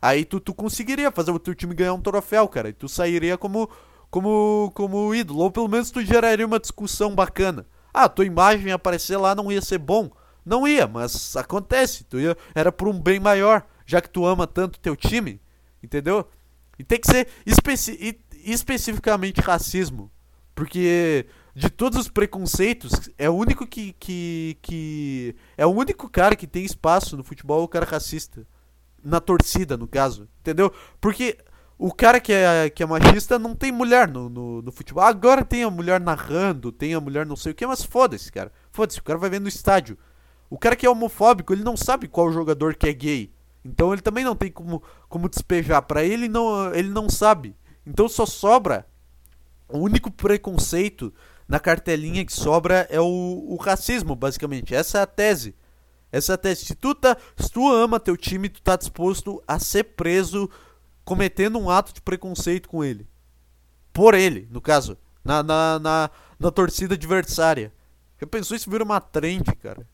Aí 0.00 0.24
tu, 0.24 0.38
tu 0.38 0.54
conseguiria 0.54 1.10
fazer 1.10 1.30
o 1.30 1.38
teu 1.38 1.54
time 1.54 1.74
ganhar 1.74 1.94
um 1.94 2.00
troféu, 2.00 2.46
cara. 2.48 2.68
E 2.68 2.72
tu 2.72 2.88
sairia 2.88 3.36
como, 3.36 3.68
como, 4.10 4.70
como 4.74 5.14
ídolo. 5.14 5.40
Ou 5.40 5.50
pelo 5.50 5.68
menos 5.68 5.90
tu 5.90 6.04
geraria 6.04 6.46
uma 6.46 6.60
discussão 6.60 7.14
bacana. 7.14 7.66
Ah, 7.92 8.08
tua 8.08 8.24
imagem 8.24 8.72
aparecer 8.72 9.16
lá 9.16 9.34
não 9.34 9.50
ia 9.50 9.60
ser 9.60 9.78
bom. 9.78 10.10
Não 10.44 10.66
ia, 10.66 10.86
mas 10.86 11.36
acontece. 11.36 12.04
Tu 12.04 12.20
ia, 12.20 12.36
era 12.54 12.70
por 12.70 12.88
um 12.88 12.98
bem 12.98 13.18
maior, 13.18 13.66
já 13.84 14.00
que 14.00 14.08
tu 14.08 14.24
ama 14.24 14.46
tanto 14.46 14.80
teu 14.80 14.96
time. 14.96 15.40
Entendeu? 15.82 16.28
E 16.78 16.84
tem 16.84 17.00
que 17.00 17.08
ser 17.08 17.28
especi 17.44 18.18
especificamente 18.44 19.40
racismo. 19.40 20.10
Porque 20.54 21.26
de 21.58 21.68
todos 21.68 21.98
os 21.98 22.08
preconceitos, 22.08 23.10
é 23.18 23.28
o 23.28 23.34
único 23.34 23.66
que, 23.66 23.92
que, 23.94 24.56
que. 24.62 25.34
É 25.56 25.66
o 25.66 25.70
único 25.70 26.08
cara 26.08 26.36
que 26.36 26.46
tem 26.46 26.64
espaço 26.64 27.16
no 27.16 27.24
futebol, 27.24 27.64
o 27.64 27.68
cara 27.68 27.84
racista. 27.84 28.46
Na 29.02 29.20
torcida, 29.20 29.76
no 29.76 29.86
caso. 29.86 30.28
Entendeu? 30.40 30.72
Porque 31.00 31.38
o 31.78 31.92
cara 31.92 32.20
que 32.20 32.32
é, 32.32 32.68
que 32.68 32.82
é 32.82 32.86
machista 32.86 33.38
não 33.38 33.54
tem 33.54 33.70
mulher 33.70 34.08
no, 34.08 34.28
no, 34.28 34.62
no, 34.62 34.72
futebol. 34.72 35.04
Agora 35.04 35.44
tem 35.44 35.62
a 35.62 35.70
mulher 35.70 36.00
narrando, 36.00 36.72
tem 36.72 36.92
a 36.94 37.00
mulher 37.00 37.24
não 37.24 37.36
sei 37.36 37.52
o 37.52 37.54
que, 37.54 37.66
mas 37.66 37.84
foda-se, 37.84 38.32
cara. 38.32 38.52
Foda-se, 38.72 38.98
o 38.98 39.02
cara 39.02 39.18
vai 39.18 39.30
ver 39.30 39.40
no 39.40 39.48
estádio. 39.48 39.96
O 40.50 40.58
cara 40.58 40.74
que 40.74 40.84
é 40.84 40.90
homofóbico, 40.90 41.52
ele 41.52 41.62
não 41.62 41.76
sabe 41.76 42.08
qual 42.08 42.32
jogador 42.32 42.74
que 42.74 42.88
é 42.88 42.92
gay. 42.92 43.32
Então 43.64 43.92
ele 43.92 44.02
também 44.02 44.24
não 44.24 44.34
tem 44.34 44.50
como, 44.50 44.82
como 45.08 45.28
despejar. 45.28 45.82
Para 45.82 46.02
ele 46.02 46.28
não, 46.28 46.74
ele 46.74 46.88
não 46.88 47.08
sabe. 47.08 47.54
Então 47.86 48.08
só 48.08 48.26
sobra 48.26 48.86
o 49.68 49.78
único 49.78 50.10
preconceito 50.10 51.12
na 51.46 51.60
cartelinha 51.60 52.24
que 52.24 52.32
sobra 52.32 52.86
é 52.90 53.00
o, 53.00 53.04
o 53.48 53.56
racismo, 53.56 54.16
basicamente. 54.16 54.74
Essa 54.74 54.98
é 54.98 55.02
a 55.02 55.06
tese. 55.06 55.54
Essa 56.10 56.38
tese. 56.38 56.64
Se 56.64 56.74
tu, 56.74 56.94
tá, 56.94 57.16
se 57.36 57.50
tu 57.50 57.70
ama 57.70 58.00
teu 58.00 58.16
time, 58.16 58.48
tu 58.48 58.62
tá 58.62 58.76
disposto 58.76 59.42
a 59.46 59.58
ser 59.58 59.84
preso 59.84 60.48
cometendo 61.04 61.58
um 61.58 61.70
ato 61.70 61.92
de 61.92 62.00
preconceito 62.00 62.68
com 62.68 62.82
ele. 62.82 63.06
Por 63.92 64.14
ele, 64.14 64.48
no 64.50 64.60
caso. 64.60 64.96
Na, 65.24 65.42
na, 65.42 65.78
na, 65.78 66.10
na 66.38 66.50
torcida 66.50 66.94
adversária. 66.94 67.72
Já 68.20 68.26
pensou 68.26 68.56
isso 68.56 68.70
vira 68.70 68.84
uma 68.84 69.00
trend, 69.00 69.44
cara? 69.56 69.86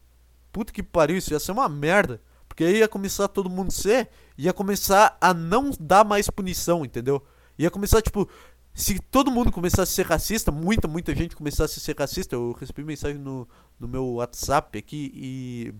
Puta 0.53 0.73
que 0.73 0.83
pariu, 0.83 1.17
isso 1.17 1.33
ia 1.33 1.41
ser 1.41 1.53
uma 1.53 1.69
merda. 1.69 2.21
Porque 2.49 2.65
aí 2.65 2.79
ia 2.79 2.89
começar 2.89 3.27
todo 3.27 3.51
mundo 3.51 3.73
ser, 3.73 4.09
ia 4.39 4.53
começar 4.53 5.19
a 5.21 5.35
não 5.35 5.71
dar 5.81 6.05
mais 6.05 6.31
punição, 6.31 6.85
entendeu? 6.85 7.21
Ia 7.59 7.71
começar, 7.71 8.01
tipo, 8.01 8.29
se 8.73 8.99
todo 8.99 9.31
mundo 9.31 9.51
começasse 9.51 9.93
a 9.93 9.95
ser 9.95 10.07
racista, 10.07 10.53
muita, 10.53 10.87
muita 10.87 11.15
gente 11.15 11.35
começasse 11.35 11.79
a 11.79 11.83
ser 11.83 11.97
racista, 11.99 12.37
eu 12.37 12.53
recebi 12.53 12.85
mensagem 12.85 13.19
no, 13.19 13.49
no 13.79 13.89
meu 13.89 14.05
WhatsApp 14.15 14.79
aqui 14.79 15.13
e, 15.15 15.75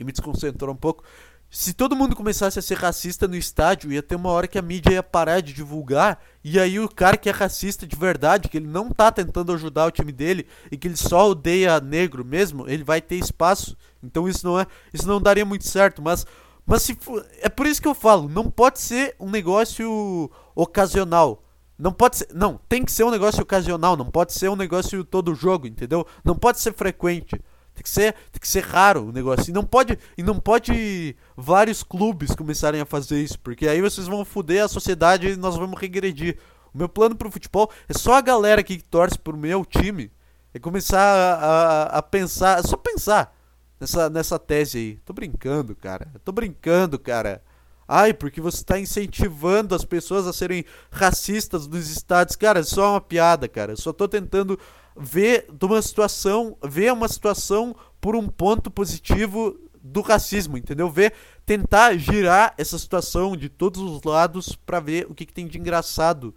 e 0.00 0.04
me 0.04 0.12
desconcentrou 0.12 0.74
um 0.74 0.76
pouco. 0.76 1.04
Se 1.50 1.74
todo 1.74 1.96
mundo 1.96 2.14
começasse 2.16 2.58
a 2.58 2.62
ser 2.62 2.76
racista 2.76 3.26
no 3.26 3.36
estádio, 3.36 3.92
ia 3.92 4.02
ter 4.02 4.14
uma 4.14 4.30
hora 4.30 4.46
que 4.46 4.56
a 4.56 4.62
mídia 4.62 4.94
ia 4.94 5.02
parar 5.02 5.40
de 5.40 5.52
divulgar, 5.52 6.22
e 6.44 6.60
aí 6.60 6.78
o 6.78 6.88
cara 6.88 7.16
que 7.16 7.28
é 7.28 7.32
racista 7.32 7.86
de 7.86 7.96
verdade, 7.96 8.48
que 8.48 8.56
ele 8.56 8.68
não 8.68 8.90
tá 8.90 9.10
tentando 9.10 9.52
ajudar 9.52 9.86
o 9.86 9.90
time 9.90 10.12
dele 10.12 10.46
e 10.70 10.76
que 10.76 10.86
ele 10.86 10.96
só 10.96 11.28
odeia 11.28 11.80
negro 11.80 12.24
mesmo, 12.24 12.68
ele 12.68 12.84
vai 12.84 13.00
ter 13.00 13.16
espaço. 13.16 13.76
Então 14.02 14.28
isso 14.28 14.46
não 14.46 14.58
é, 14.58 14.66
isso 14.94 15.06
não 15.06 15.20
daria 15.20 15.44
muito 15.44 15.66
certo, 15.66 16.00
mas 16.00 16.24
mas 16.64 16.82
se 16.82 16.94
for, 16.94 17.26
é 17.40 17.48
por 17.48 17.66
isso 17.66 17.82
que 17.82 17.88
eu 17.88 17.94
falo, 17.94 18.28
não 18.28 18.48
pode 18.48 18.78
ser 18.78 19.16
um 19.18 19.28
negócio 19.28 20.30
ocasional. 20.54 21.42
Não 21.76 21.92
pode 21.92 22.18
ser. 22.18 22.28
Não, 22.32 22.60
tem 22.68 22.84
que 22.84 22.92
ser 22.92 23.04
um 23.04 23.10
negócio 23.10 23.42
ocasional, 23.42 23.96
não 23.96 24.04
pode 24.04 24.34
ser 24.34 24.50
um 24.50 24.54
negócio 24.54 25.02
todo 25.02 25.34
jogo, 25.34 25.66
entendeu? 25.66 26.06
Não 26.22 26.36
pode 26.36 26.60
ser 26.60 26.74
frequente. 26.74 27.40
Tem 27.80 27.82
que 27.82 27.88
ser, 27.88 28.12
tem 28.30 28.38
que 28.38 28.46
ser 28.46 28.62
raro 28.62 29.06
o 29.06 29.12
negócio. 29.12 29.50
E 29.50 29.54
não 29.54 29.64
pode, 29.64 29.98
e 30.18 30.22
não 30.22 30.38
pode 30.38 31.16
vários 31.34 31.82
clubes 31.82 32.34
começarem 32.34 32.78
a 32.78 32.84
fazer 32.84 33.18
isso, 33.22 33.40
porque 33.40 33.66
aí 33.66 33.80
vocês 33.80 34.06
vão 34.06 34.22
foder 34.22 34.64
a 34.64 34.68
sociedade 34.68 35.28
e 35.28 35.36
nós 35.36 35.56
vamos 35.56 35.80
regredir. 35.80 36.36
O 36.74 36.78
meu 36.78 36.90
plano 36.90 37.16
pro 37.16 37.30
futebol 37.30 37.70
é 37.88 37.96
só 37.96 38.14
a 38.14 38.20
galera 38.20 38.62
que 38.62 38.82
torce 38.82 39.18
pro 39.18 39.34
meu 39.34 39.64
time 39.64 40.12
é 40.52 40.58
começar 40.58 41.00
a, 41.00 41.34
a, 41.34 41.82
a 41.98 42.02
pensar, 42.02 42.58
é 42.58 42.62
só 42.62 42.76
pensar 42.76 43.34
nessa, 43.80 44.10
nessa 44.10 44.38
tese 44.38 44.76
aí. 44.76 44.96
Tô 45.02 45.14
brincando, 45.14 45.74
cara. 45.74 46.12
Tô 46.22 46.32
brincando, 46.32 46.98
cara. 46.98 47.42
Ai, 47.88 48.12
porque 48.12 48.42
você 48.42 48.58
está 48.58 48.78
incentivando 48.78 49.74
as 49.74 49.86
pessoas 49.86 50.26
a 50.26 50.34
serem 50.34 50.66
racistas 50.90 51.66
nos 51.66 51.88
estados. 51.88 52.36
Cara, 52.36 52.60
é 52.60 52.62
só 52.62 52.92
uma 52.92 53.00
piada, 53.00 53.48
cara. 53.48 53.72
Eu 53.72 53.76
só 53.78 53.90
tô 53.90 54.06
tentando 54.06 54.58
ver 54.96 55.46
de 55.52 55.64
uma 55.64 55.80
situação, 55.82 56.56
ver 56.62 56.92
uma 56.92 57.08
situação 57.08 57.74
por 58.00 58.16
um 58.16 58.26
ponto 58.28 58.70
positivo 58.70 59.58
do 59.82 60.00
racismo, 60.00 60.56
entendeu? 60.56 60.90
Ver, 60.90 61.14
tentar 61.46 61.96
girar 61.96 62.54
essa 62.58 62.78
situação 62.78 63.36
de 63.36 63.48
todos 63.48 63.80
os 63.80 64.02
lados 64.02 64.54
para 64.54 64.80
ver 64.80 65.06
o 65.08 65.14
que, 65.14 65.26
que, 65.26 65.32
tem 65.32 65.46
de 65.46 65.58
engraçado 65.58 66.34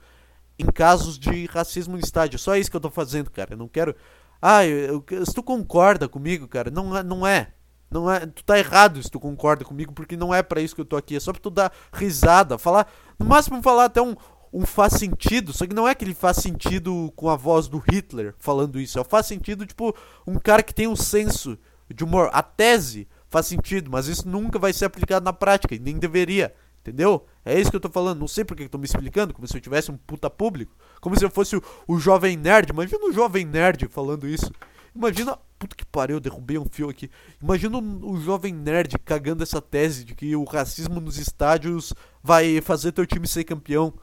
em 0.58 0.66
casos 0.66 1.20
de 1.20 1.46
racismo 1.48 1.94
no 1.94 2.00
estádio. 2.00 2.40
Só 2.40 2.56
isso 2.56 2.70
que 2.70 2.78
eu 2.78 2.82
tô 2.82 2.90
fazendo, 2.90 3.30
cara. 3.30 3.54
Eu 3.54 3.58
não 3.58 3.68
quero. 3.68 3.96
Ah, 4.42 4.66
eu, 4.66 5.04
eu, 5.10 5.26
se 5.26 5.34
tu 5.34 5.44
concorda 5.44 6.08
comigo, 6.08 6.48
cara, 6.48 6.72
não, 6.72 6.96
é, 6.96 7.04
não 7.04 7.28
é. 7.28 7.54
Não 7.90 8.12
é, 8.12 8.26
tu 8.26 8.44
tá 8.44 8.58
errado 8.58 9.02
se 9.04 9.10
tu 9.10 9.20
concorda 9.20 9.64
comigo, 9.64 9.94
porque 9.94 10.18
não 10.18 10.34
é 10.34 10.42
para 10.42 10.60
isso 10.60 10.74
que 10.74 10.82
eu 10.82 10.86
tô 10.86 10.98
aqui. 10.98 11.16
É 11.16 11.20
só 11.20 11.32
pra 11.32 11.40
tu 11.40 11.52
dar 11.52 11.72
risada, 11.94 12.58
falar, 12.58 12.92
no 13.20 13.26
máximo 13.26 13.62
falar 13.62 13.86
até 13.86 14.02
um, 14.02 14.16
um 14.54 14.66
faz 14.66 14.94
sentido, 14.94 15.52
só 15.52 15.66
que 15.66 15.74
não 15.74 15.88
é 15.88 15.96
que 15.96 16.06
ele 16.06 16.14
faz 16.14 16.38
sentido 16.38 17.12
com 17.16 17.28
a 17.28 17.36
voz 17.36 17.68
do 17.68 17.80
Hitler 17.80 18.36
falando 18.38 18.80
isso. 18.80 19.00
É 19.00 19.04
faz 19.04 19.26
sentido, 19.26 19.66
tipo, 19.66 19.96
um 20.28 20.38
cara 20.38 20.62
que 20.62 20.74
tem 20.74 20.88
um 20.88 20.96
senso 20.96 21.58
de 21.94 22.04
humor. 22.04 22.30
A 22.32 22.44
tese 22.44 23.08
faz 23.28 23.48
sentido, 23.48 23.90
mas 23.90 24.08
isso 24.08 24.30
nunca 24.30 24.60
vai 24.60 24.72
ser 24.72 24.86
aplicado 24.86 25.26
na 25.26 25.34
prática, 25.34 25.74
e 25.74 25.80
nem 25.80 25.98
deveria. 25.98 26.54
Entendeu? 26.82 27.26
É 27.46 27.58
isso 27.58 27.72
que 27.72 27.78
eu 27.78 27.82
tô 27.82 27.90
falando. 27.90 28.20
Não 28.20 28.28
sei 28.28 28.44
porque 28.44 28.64
eu 28.64 28.70
tô 28.70 28.78
me 28.78 28.86
explicando, 28.86 29.34
como 29.34 29.48
se 29.48 29.56
eu 29.56 29.62
tivesse 29.62 29.90
um 29.90 29.98
puta 29.98 30.30
público. 30.30 30.76
Como 31.00 31.18
se 31.18 31.24
eu 31.24 31.30
fosse 31.30 31.56
o, 31.56 31.64
o 31.88 31.98
jovem 31.98 32.36
nerd. 32.36 32.72
Imagina 32.72 33.06
o 33.06 33.12
jovem 33.14 33.46
nerd 33.46 33.88
falando 33.88 34.28
isso. 34.28 34.52
Imagina. 34.94 35.38
Puta 35.58 35.78
que 35.78 35.86
pariu, 35.86 36.18
eu 36.18 36.20
derrubei 36.20 36.58
um 36.58 36.66
fio 36.70 36.90
aqui. 36.90 37.10
Imagina 37.42 37.78
o, 37.78 38.20
jovem 38.20 38.54
nerd 38.54 39.00
cagando 39.00 39.44
essa 39.44 39.62
tese 39.62 40.04
de 40.04 40.14
que 40.14 40.36
o 40.36 40.44
racismo 40.44 41.00
nos 41.00 41.18
estádios 41.18 41.94
vai 42.22 42.60
fazer 42.60 42.92
teu 42.92 43.06
time 43.06 43.26
ser 43.26 43.46
campeão. 43.46 43.94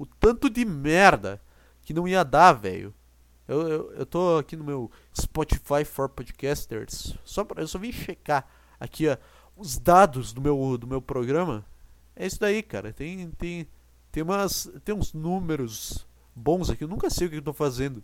O 0.00 0.06
tanto 0.06 0.48
de 0.48 0.64
merda 0.64 1.42
que 1.82 1.92
não 1.92 2.08
ia 2.08 2.24
dar, 2.24 2.54
velho. 2.54 2.94
Eu, 3.46 3.68
eu, 3.68 3.92
eu 3.92 4.06
tô 4.06 4.38
aqui 4.38 4.56
no 4.56 4.64
meu 4.64 4.90
Spotify 5.14 5.84
for 5.84 6.08
Podcasters. 6.08 7.18
Só 7.22 7.44
pra, 7.44 7.60
eu 7.60 7.68
só 7.68 7.78
vim 7.78 7.92
checar 7.92 8.48
aqui 8.80 9.06
ó, 9.06 9.18
os 9.54 9.76
dados 9.76 10.32
do 10.32 10.40
meu, 10.40 10.78
do 10.78 10.86
meu 10.86 11.02
programa. 11.02 11.66
É 12.16 12.26
isso 12.26 12.40
daí, 12.40 12.62
cara. 12.62 12.94
Tem, 12.94 13.30
tem, 13.32 13.68
tem, 14.10 14.22
umas, 14.22 14.72
tem 14.86 14.94
uns 14.94 15.12
números 15.12 16.06
bons 16.34 16.70
aqui. 16.70 16.84
Eu 16.84 16.88
nunca 16.88 17.10
sei 17.10 17.26
o 17.26 17.30
que 17.30 17.36
eu 17.36 17.42
tô 17.42 17.52
fazendo 17.52 18.02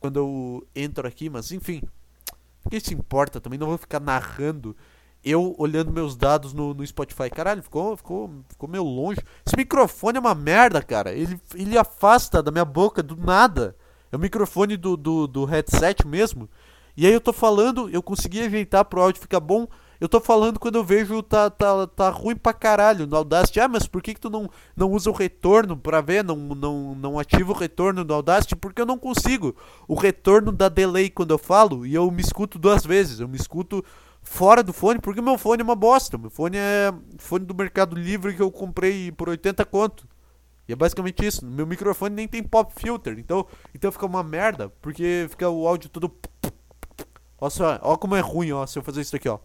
quando 0.00 0.16
eu 0.16 0.66
entro 0.74 1.06
aqui, 1.06 1.28
mas 1.28 1.52
enfim. 1.52 1.82
Quem 2.70 2.80
se 2.80 2.94
importa 2.94 3.38
também? 3.38 3.58
Não 3.58 3.66
vou 3.66 3.76
ficar 3.76 4.00
narrando 4.00 4.74
eu 5.24 5.54
olhando 5.58 5.92
meus 5.92 6.14
dados 6.14 6.52
no, 6.52 6.74
no 6.74 6.86
Spotify. 6.86 7.30
Caralho, 7.30 7.62
ficou, 7.62 7.96
ficou, 7.96 8.30
ficou 8.48 8.68
meio 8.68 8.84
longe. 8.84 9.20
Esse 9.46 9.56
microfone 9.56 10.18
é 10.18 10.20
uma 10.20 10.34
merda, 10.34 10.82
cara. 10.82 11.12
Ele, 11.12 11.40
ele 11.54 11.78
afasta 11.78 12.42
da 12.42 12.50
minha 12.50 12.64
boca 12.64 13.02
do 13.02 13.16
nada. 13.16 13.74
É 14.12 14.16
o 14.16 14.20
microfone 14.20 14.76
do, 14.76 14.96
do, 14.96 15.26
do 15.26 15.44
headset 15.44 16.06
mesmo. 16.06 16.48
E 16.96 17.06
aí 17.06 17.12
eu 17.12 17.20
tô 17.20 17.32
falando, 17.32 17.88
eu 17.90 18.02
consegui 18.02 18.42
ajeitar 18.42 18.84
pro 18.84 19.00
áudio 19.00 19.20
ficar 19.20 19.40
bom. 19.40 19.66
Eu 20.00 20.08
tô 20.08 20.20
falando 20.20 20.60
quando 20.60 20.76
eu 20.76 20.84
vejo 20.84 21.22
tá, 21.22 21.48
tá, 21.48 21.86
tá 21.86 22.10
ruim 22.10 22.36
pra 22.36 22.52
caralho 22.52 23.06
no 23.06 23.16
Audacity. 23.16 23.60
Ah, 23.60 23.68
mas 23.68 23.86
por 23.86 24.02
que, 24.02 24.14
que 24.14 24.20
tu 24.20 24.28
não, 24.28 24.50
não 24.76 24.92
usa 24.92 25.08
o 25.08 25.14
retorno 25.14 25.76
pra 25.76 26.00
ver? 26.00 26.22
Não, 26.22 26.36
não, 26.36 26.94
não 26.94 27.18
ativa 27.18 27.52
o 27.52 27.56
retorno 27.56 28.04
do 28.04 28.12
Audacity? 28.12 28.54
Porque 28.54 28.82
eu 28.82 28.86
não 28.86 28.98
consigo. 28.98 29.56
O 29.88 29.94
retorno 29.94 30.52
dá 30.52 30.68
delay 30.68 31.08
quando 31.08 31.32
eu 31.32 31.38
falo 31.38 31.86
e 31.86 31.94
eu 31.94 32.10
me 32.10 32.20
escuto 32.20 32.58
duas 32.58 32.84
vezes. 32.84 33.20
Eu 33.20 33.28
me 33.28 33.36
escuto 33.36 33.84
fora 34.24 34.62
do 34.62 34.72
fone, 34.72 34.98
porque 34.98 35.20
meu 35.20 35.38
fone 35.38 35.60
é 35.60 35.64
uma 35.64 35.76
bosta. 35.76 36.18
Meu 36.18 36.30
fone 36.30 36.56
é 36.56 36.92
fone 37.18 37.44
do 37.44 37.54
Mercado 37.54 37.94
Livre 37.94 38.34
que 38.34 38.42
eu 38.42 38.50
comprei 38.50 39.12
por 39.12 39.28
80 39.28 39.64
conto. 39.66 40.08
E 40.66 40.72
é 40.72 40.76
basicamente 40.76 41.24
isso. 41.24 41.44
Meu 41.44 41.66
microfone 41.66 42.14
nem 42.14 42.26
tem 42.26 42.42
pop 42.42 42.72
filter. 42.74 43.18
Então, 43.18 43.46
então 43.74 43.92
fica 43.92 44.06
uma 44.06 44.22
merda, 44.22 44.70
porque 44.80 45.26
fica 45.28 45.48
o 45.48 45.68
áudio 45.68 45.90
todo. 45.90 46.12
Olha 47.38 47.50
só, 47.50 47.78
olha 47.82 47.98
como 47.98 48.16
é 48.16 48.20
ruim, 48.20 48.52
ó, 48.52 48.66
se 48.66 48.78
eu 48.78 48.82
fazer 48.82 49.02
isso 49.02 49.14
aqui, 49.14 49.28
ó. 49.28 49.38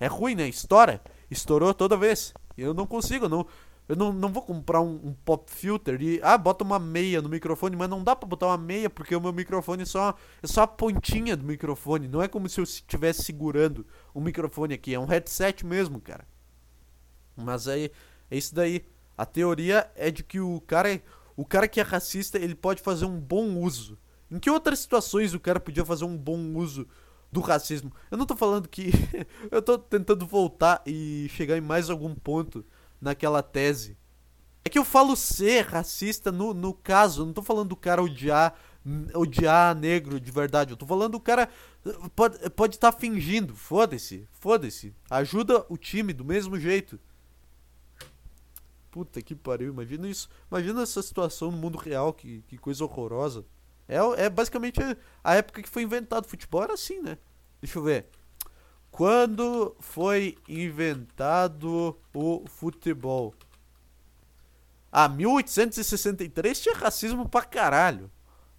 É 0.00 0.06
ruim, 0.06 0.34
né? 0.34 0.48
Estoura. 0.48 1.00
Estourou 1.30 1.72
toda 1.72 1.96
vez. 1.96 2.34
Eu 2.56 2.74
não 2.74 2.86
consigo, 2.86 3.28
não. 3.28 3.46
Eu 3.88 3.96
não, 3.96 4.12
não 4.12 4.28
vou 4.30 4.42
comprar 4.42 4.82
um, 4.82 5.00
um, 5.02 5.14
pop 5.24 5.50
filter 5.50 6.00
e. 6.02 6.20
Ah, 6.22 6.36
bota 6.36 6.62
uma 6.62 6.78
meia 6.78 7.22
no 7.22 7.28
microfone, 7.28 7.74
mas 7.74 7.88
não 7.88 8.04
dá 8.04 8.14
pra 8.14 8.28
botar 8.28 8.46
uma 8.48 8.58
meia 8.58 8.90
porque 8.90 9.16
o 9.16 9.20
meu 9.20 9.32
microfone 9.32 9.82
é 9.82 9.86
só, 9.86 10.14
é 10.42 10.46
só 10.46 10.62
a 10.62 10.66
pontinha 10.66 11.34
do 11.34 11.44
microfone. 11.44 12.06
Não 12.06 12.22
é 12.22 12.28
como 12.28 12.50
se 12.50 12.60
eu 12.60 12.64
estivesse 12.64 13.22
segurando 13.22 13.86
o 14.12 14.20
microfone 14.20 14.74
aqui. 14.74 14.92
É 14.92 15.00
um 15.00 15.06
headset 15.06 15.64
mesmo, 15.64 16.00
cara. 16.00 16.28
Mas 17.34 17.66
aí, 17.66 17.90
é 18.30 18.36
isso 18.36 18.54
daí. 18.54 18.84
A 19.16 19.24
teoria 19.24 19.90
é 19.96 20.10
de 20.10 20.22
que 20.22 20.38
o 20.38 20.60
cara, 20.60 21.00
o 21.34 21.44
cara 21.44 21.66
que 21.66 21.80
é 21.80 21.82
racista, 21.82 22.38
ele 22.38 22.54
pode 22.54 22.82
fazer 22.82 23.06
um 23.06 23.18
bom 23.18 23.56
uso. 23.56 23.98
Em 24.30 24.38
que 24.38 24.50
outras 24.50 24.80
situações 24.80 25.32
o 25.32 25.40
cara 25.40 25.58
podia 25.58 25.84
fazer 25.84 26.04
um 26.04 26.16
bom 26.16 26.54
uso 26.56 26.86
do 27.32 27.40
racismo. 27.40 27.90
Eu 28.10 28.18
não 28.18 28.26
tô 28.26 28.36
falando 28.36 28.68
que. 28.68 28.90
eu 29.50 29.62
tô 29.62 29.78
tentando 29.78 30.26
voltar 30.26 30.82
e 30.84 31.26
chegar 31.30 31.56
em 31.56 31.62
mais 31.62 31.88
algum 31.88 32.14
ponto 32.14 32.62
naquela 33.00 33.42
tese. 33.42 33.96
É 34.64 34.68
que 34.68 34.78
eu 34.78 34.84
falo 34.84 35.16
ser 35.16 35.66
racista 35.66 36.30
no, 36.30 36.52
no 36.52 36.74
caso, 36.74 37.22
eu 37.22 37.26
não 37.26 37.32
tô 37.32 37.42
falando 37.42 37.70
do 37.70 37.76
cara 37.76 38.02
odiar 38.02 38.54
odiar 39.14 39.74
negro 39.74 40.20
de 40.20 40.30
verdade. 40.30 40.72
Eu 40.72 40.76
tô 40.76 40.86
falando 40.86 41.12
do 41.12 41.20
cara 41.20 41.48
pode 42.54 42.76
estar 42.76 42.92
tá 42.92 42.98
fingindo. 42.98 43.54
Foda-se, 43.54 44.26
foda-se. 44.32 44.94
Ajuda 45.10 45.64
o 45.68 45.76
time 45.76 46.12
do 46.12 46.24
mesmo 46.24 46.58
jeito. 46.58 46.98
Puta 48.90 49.20
que 49.20 49.34
pariu, 49.34 49.70
imagina 49.70 50.08
isso. 50.08 50.28
Imagina 50.50 50.82
essa 50.82 51.02
situação 51.02 51.50
no 51.50 51.58
mundo 51.58 51.76
real, 51.76 52.12
que, 52.12 52.42
que 52.48 52.56
coisa 52.56 52.84
horrorosa. 52.84 53.44
É, 53.86 53.96
é 54.24 54.30
basicamente 54.30 54.80
a 55.22 55.34
época 55.34 55.62
que 55.62 55.68
foi 55.68 55.82
inventado 55.82 56.24
o 56.24 56.28
futebol, 56.28 56.62
era 56.62 56.74
assim, 56.74 57.00
né? 57.00 57.18
Deixa 57.60 57.78
eu 57.78 57.82
ver. 57.82 58.06
Quando 58.98 59.76
foi 59.78 60.36
inventado 60.48 61.96
o 62.12 62.42
futebol? 62.48 63.32
Ah, 64.90 65.08
1863 65.08 66.60
tinha 66.60 66.74
racismo 66.74 67.28
pra 67.28 67.42
caralho. 67.42 68.10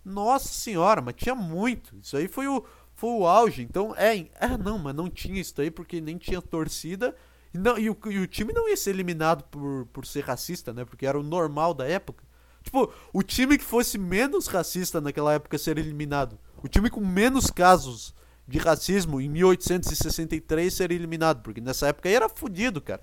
Nossa 0.05 0.47
senhora, 0.47 1.01
mas 1.01 1.15
tinha 1.15 1.35
muito. 1.35 1.93
Isso 2.01 2.15
aí 2.15 2.29
foi 2.29 2.47
o, 2.47 2.63
foi 2.95 3.09
o 3.09 3.27
auge. 3.27 3.63
Então, 3.63 3.93
é, 3.97 4.17
é, 4.39 4.57
não, 4.57 4.79
mas 4.79 4.95
não 4.95 5.09
tinha 5.09 5.41
isso 5.41 5.59
aí 5.59 5.69
porque 5.69 5.99
nem 5.99 6.17
tinha 6.17 6.41
torcida. 6.41 7.13
E, 7.53 7.57
não, 7.57 7.77
e, 7.77 7.89
o, 7.89 7.97
e 8.05 8.19
o 8.19 8.25
time 8.25 8.53
não 8.53 8.69
ia 8.69 8.77
ser 8.77 8.91
eliminado 8.91 9.43
por, 9.43 9.87
por 9.87 10.05
ser 10.05 10.23
racista, 10.23 10.71
né? 10.71 10.85
Porque 10.85 11.05
era 11.05 11.19
o 11.19 11.23
normal 11.23 11.73
da 11.73 11.85
época. 11.85 12.23
Tipo, 12.63 12.93
o 13.11 13.21
time 13.21 13.57
que 13.57 13.65
fosse 13.65 13.97
menos 13.97 14.47
racista 14.47 15.01
naquela 15.01 15.33
época 15.33 15.57
ser 15.57 15.77
eliminado. 15.77 16.39
O 16.63 16.69
time 16.69 16.89
com 16.89 17.05
menos 17.05 17.51
casos 17.51 18.15
de 18.49 18.57
racismo 18.57 19.21
em 19.21 19.29
1863 19.29 20.73
ser 20.73 20.91
eliminado. 20.91 21.41
Porque 21.41 21.61
nessa 21.61 21.87
época 21.87 22.09
aí 22.09 22.15
era 22.15 22.27
fodido, 22.27 22.81
cara. 22.81 23.01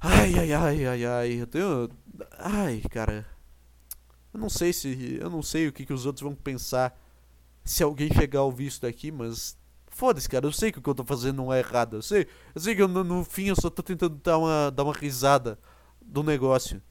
Ai, 0.00 0.34
ai, 0.38 0.52
ai, 0.52 0.86
ai, 0.86 1.04
ai. 1.06 1.32
Eu 1.40 1.46
tenho. 1.46 1.88
Ai, 2.38 2.82
cara. 2.90 3.26
Eu 4.34 4.40
não 4.40 4.48
sei 4.48 4.72
se. 4.72 5.18
Eu 5.20 5.30
não 5.30 5.42
sei 5.42 5.68
o 5.68 5.72
que, 5.72 5.86
que 5.86 5.92
os 5.92 6.04
outros 6.04 6.22
vão 6.22 6.34
pensar 6.34 6.98
se 7.64 7.82
alguém 7.82 8.12
chegar 8.12 8.40
a 8.40 8.44
ouvir 8.44 8.66
isso 8.66 8.82
daqui, 8.82 9.10
mas. 9.10 9.56
Foda-se, 9.88 10.28
cara. 10.28 10.44
Eu 10.44 10.52
sei 10.52 10.70
que 10.70 10.78
o 10.78 10.82
que 10.82 10.90
eu 10.90 10.94
tô 10.94 11.04
fazendo 11.04 11.36
não 11.36 11.52
é 11.52 11.60
errado. 11.60 11.96
Eu 11.96 12.02
sei, 12.02 12.26
eu 12.54 12.60
sei 12.60 12.74
que 12.74 12.82
eu, 12.82 12.88
no, 12.88 13.02
no 13.02 13.24
fim 13.24 13.46
eu 13.46 13.56
só 13.56 13.70
tô 13.70 13.82
tentando 13.82 14.20
dar 14.22 14.36
uma, 14.36 14.70
dar 14.70 14.84
uma 14.84 14.92
risada 14.92 15.58
do 16.02 16.22
negócio. 16.22 16.82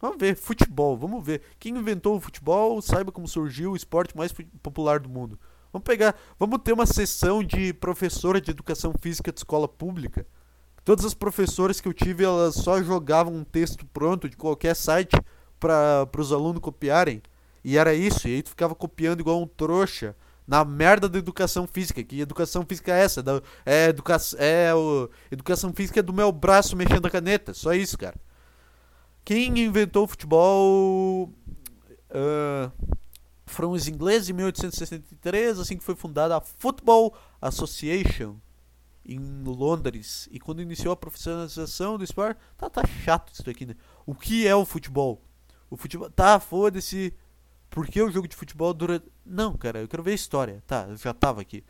Vamos 0.00 0.16
ver, 0.18 0.36
futebol, 0.36 0.96
vamos 0.96 1.24
ver. 1.24 1.42
Quem 1.58 1.76
inventou 1.76 2.16
o 2.16 2.20
futebol, 2.20 2.80
saiba 2.80 3.12
como 3.12 3.26
surgiu 3.26 3.72
o 3.72 3.76
esporte 3.76 4.16
mais 4.16 4.32
popular 4.62 5.00
do 5.00 5.08
mundo. 5.08 5.38
Vamos 5.72 5.84
pegar, 5.84 6.14
vamos 6.38 6.60
ter 6.62 6.72
uma 6.72 6.86
sessão 6.86 7.42
de 7.42 7.72
professora 7.74 8.40
de 8.40 8.50
educação 8.50 8.92
física 9.00 9.30
de 9.30 9.40
escola 9.40 9.68
pública. 9.68 10.26
Todas 10.84 11.04
as 11.04 11.12
professoras 11.12 11.80
que 11.80 11.88
eu 11.88 11.92
tive, 11.92 12.24
elas 12.24 12.54
só 12.54 12.82
jogavam 12.82 13.34
um 13.34 13.44
texto 13.44 13.84
pronto 13.86 14.28
de 14.28 14.36
qualquer 14.36 14.74
site 14.74 15.14
para 15.60 16.08
os 16.16 16.32
alunos 16.32 16.62
copiarem. 16.62 17.22
E 17.62 17.76
era 17.76 17.92
isso, 17.92 18.26
e 18.26 18.36
aí 18.36 18.42
tu 18.42 18.50
ficava 18.50 18.74
copiando 18.74 19.20
igual 19.20 19.42
um 19.42 19.46
trouxa 19.46 20.16
na 20.46 20.64
merda 20.64 21.06
da 21.06 21.18
educação 21.18 21.66
física. 21.66 22.02
Que 22.02 22.22
educação 22.22 22.64
física 22.66 22.94
é 22.94 23.04
essa? 23.04 23.22
É, 23.66 23.88
educa 23.88 24.16
é 24.38 24.74
o, 24.74 25.10
educação 25.30 25.74
física 25.74 26.00
é 26.00 26.02
do 26.02 26.14
meu 26.14 26.32
braço 26.32 26.74
mexendo 26.74 27.04
a 27.04 27.10
caneta. 27.10 27.52
Só 27.52 27.74
isso, 27.74 27.98
cara. 27.98 28.16
Quem 29.22 29.58
inventou 29.58 30.04
o 30.04 30.08
futebol 30.08 31.30
uh, 32.10 32.72
foram 33.48 33.72
os 33.72 33.88
ingleses 33.88 34.28
em 34.28 34.32
1863, 34.32 35.58
assim 35.58 35.76
que 35.76 35.84
foi 35.84 35.94
fundada 35.94 36.36
a 36.36 36.40
Football 36.40 37.16
Association 37.40 38.36
em 39.04 39.42
Londres. 39.44 40.28
E 40.30 40.38
quando 40.38 40.60
iniciou 40.60 40.92
a 40.92 40.96
profissionalização 40.96 41.96
do 41.96 42.04
esporte, 42.04 42.38
tá, 42.56 42.68
tá 42.68 42.86
chato 42.86 43.32
isso 43.32 43.48
aqui, 43.48 43.64
né? 43.64 43.74
O 44.04 44.14
que 44.14 44.46
é 44.46 44.54
o 44.54 44.66
futebol? 44.66 45.22
O 45.70 45.76
futebol. 45.76 46.10
Tá, 46.10 46.38
foda-se. 46.38 47.14
Por 47.70 47.86
que 47.86 48.00
o 48.02 48.10
jogo 48.10 48.28
de 48.28 48.36
futebol 48.36 48.72
dura. 48.74 49.02
Não, 49.24 49.54
cara, 49.56 49.80
eu 49.80 49.88
quero 49.88 50.02
ver 50.02 50.12
a 50.12 50.14
história. 50.14 50.62
Tá, 50.66 50.86
eu 50.88 50.96
já 50.96 51.14
tava 51.14 51.40
aqui. 51.40 51.64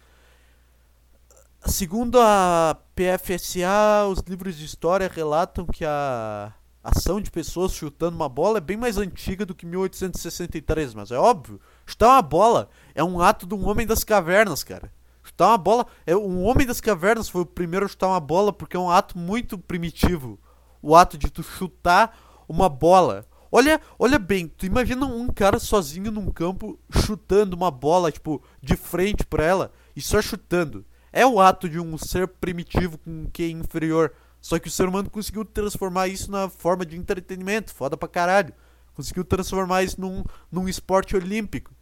Segundo 1.64 2.20
a 2.20 2.76
PFSA, 2.94 4.06
os 4.08 4.20
livros 4.20 4.56
de 4.56 4.64
história 4.64 5.08
relatam 5.08 5.66
que 5.66 5.84
a 5.84 6.52
ação 6.88 7.20
de 7.20 7.30
pessoas 7.30 7.72
chutando 7.72 8.16
uma 8.16 8.28
bola 8.28 8.58
é 8.58 8.60
bem 8.60 8.76
mais 8.76 8.98
antiga 8.98 9.44
do 9.46 9.54
que 9.54 9.66
1863, 9.66 10.94
mas 10.94 11.10
é 11.10 11.18
óbvio. 11.18 11.60
Chutar 11.86 12.08
uma 12.08 12.22
bola 12.22 12.68
é 12.94 13.02
um 13.02 13.20
ato 13.20 13.46
de 13.46 13.54
um 13.54 13.68
homem 13.68 13.86
das 13.86 14.04
cavernas, 14.04 14.62
cara. 14.62 14.92
Chutar 15.22 15.48
uma 15.48 15.58
bola. 15.58 15.86
É, 16.06 16.16
um 16.16 16.44
homem 16.44 16.66
das 16.66 16.80
cavernas 16.80 17.28
foi 17.28 17.42
o 17.42 17.46
primeiro 17.46 17.86
a 17.86 17.88
chutar 17.88 18.08
uma 18.08 18.20
bola 18.20 18.52
porque 18.52 18.76
é 18.76 18.80
um 18.80 18.90
ato 18.90 19.18
muito 19.18 19.58
primitivo. 19.58 20.38
O 20.80 20.94
ato 20.94 21.18
de 21.18 21.30
tu 21.30 21.42
chutar 21.42 22.16
uma 22.48 22.68
bola. 22.68 23.26
Olha, 23.50 23.80
olha 23.98 24.18
bem, 24.18 24.46
tu 24.46 24.66
imagina 24.66 25.06
um 25.06 25.28
cara 25.28 25.58
sozinho 25.58 26.10
num 26.10 26.30
campo 26.30 26.78
chutando 26.90 27.56
uma 27.56 27.70
bola, 27.70 28.12
tipo, 28.12 28.42
de 28.62 28.76
frente 28.76 29.24
pra 29.24 29.44
ela 29.44 29.72
e 29.96 30.00
só 30.00 30.20
chutando. 30.20 30.84
É 31.12 31.26
o 31.26 31.40
ato 31.40 31.68
de 31.68 31.80
um 31.80 31.96
ser 31.96 32.28
primitivo 32.28 32.98
com 32.98 33.10
um 33.10 33.26
QI 33.26 33.52
inferior. 33.52 34.12
Só 34.40 34.58
que 34.58 34.68
o 34.68 34.70
ser 34.70 34.88
humano 34.88 35.10
conseguiu 35.10 35.44
transformar 35.44 36.08
isso 36.08 36.30
na 36.30 36.48
forma 36.48 36.86
de 36.86 36.96
entretenimento, 36.96 37.74
foda 37.74 37.96
pra 37.96 38.08
caralho. 38.08 38.52
Conseguiu 38.94 39.24
transformar 39.24 39.82
isso 39.82 40.00
num, 40.00 40.24
num 40.50 40.68
esporte 40.68 41.16
olímpico. 41.16 41.72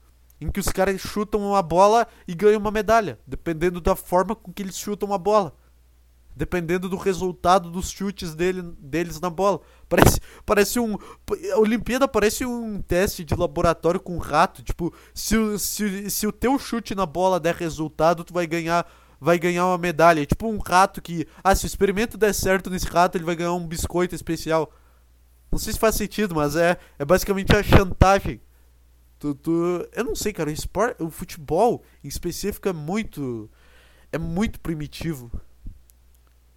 Em 0.41 0.51
que 0.51 0.61
os 0.61 0.69
caras 0.69 1.01
chutam 1.01 1.41
uma 1.41 1.63
bola 1.63 2.07
e 2.29 2.35
ganham 2.35 2.61
uma 2.61 2.71
medalha, 2.71 3.19
dependendo 3.27 3.81
da 3.81 3.97
forma 3.97 4.35
com 4.35 4.53
que 4.53 4.63
eles 4.63 4.77
chutam 4.77 5.13
a 5.13 5.19
bola 5.19 5.55
dependendo 6.37 6.87
do 6.87 6.97
resultado 6.97 7.71
dos 7.71 7.91
chutes 7.91 8.35
dele, 8.35 8.61
deles 8.79 9.19
na 9.19 9.31
bola. 9.31 9.59
Parece, 9.89 10.21
parece 10.45 10.79
um. 10.79 10.99
A 11.55 11.59
Olimpíada 11.59 12.07
parece 12.07 12.45
um 12.45 12.83
teste 12.83 13.25
de 13.25 13.35
laboratório 13.35 13.99
com 13.99 14.19
rato. 14.19 14.63
Tipo, 14.63 14.93
se, 15.15 15.59
se, 15.59 16.11
se 16.11 16.27
o 16.27 16.33
teu 16.33 16.59
chute 16.59 16.95
na 16.95 17.07
bola 17.07 17.41
der 17.41 17.55
resultado, 17.55 18.23
tu 18.23 18.35
vai 18.35 18.47
ganhar. 18.47 18.87
Vai 19.21 19.39
ganhar 19.39 19.67
uma 19.67 19.79
medalha. 19.79 20.23
É 20.23 20.27
tipo 20.27 20.47
um 20.47 20.59
rato 20.59 21.01
que. 21.01 21.27
Ah, 21.43 21.55
se 21.55 21.65
o 21.65 21.67
experimento 21.67 22.19
der 22.19 22.35
certo 22.35 22.71
nesse 22.71 22.87
rato, 22.87 23.17
ele 23.17 23.25
vai 23.25 23.37
ganhar 23.37 23.53
um 23.53 23.67
biscoito 23.67 24.15
especial. 24.15 24.71
Não 25.51 25.59
sei 25.59 25.73
se 25.73 25.79
faz 25.79 25.95
sentido, 25.95 26.35
mas 26.35 26.57
é, 26.57 26.77
é 26.99 27.05
basicamente 27.05 27.55
a 27.55 27.63
chantagem. 27.63 28.41
Tu, 29.19 29.35
tu, 29.35 29.89
eu 29.93 30.05
não 30.05 30.15
sei, 30.15 30.33
cara. 30.33 30.51
O, 30.51 30.53
esporte, 30.53 31.03
o 31.03 31.11
futebol 31.11 31.83
em 32.05 32.09
específico 32.09 32.69
é 32.69 32.73
muito. 32.73 33.51
É 34.13 34.19
muito 34.19 34.61
primitivo. 34.61 35.31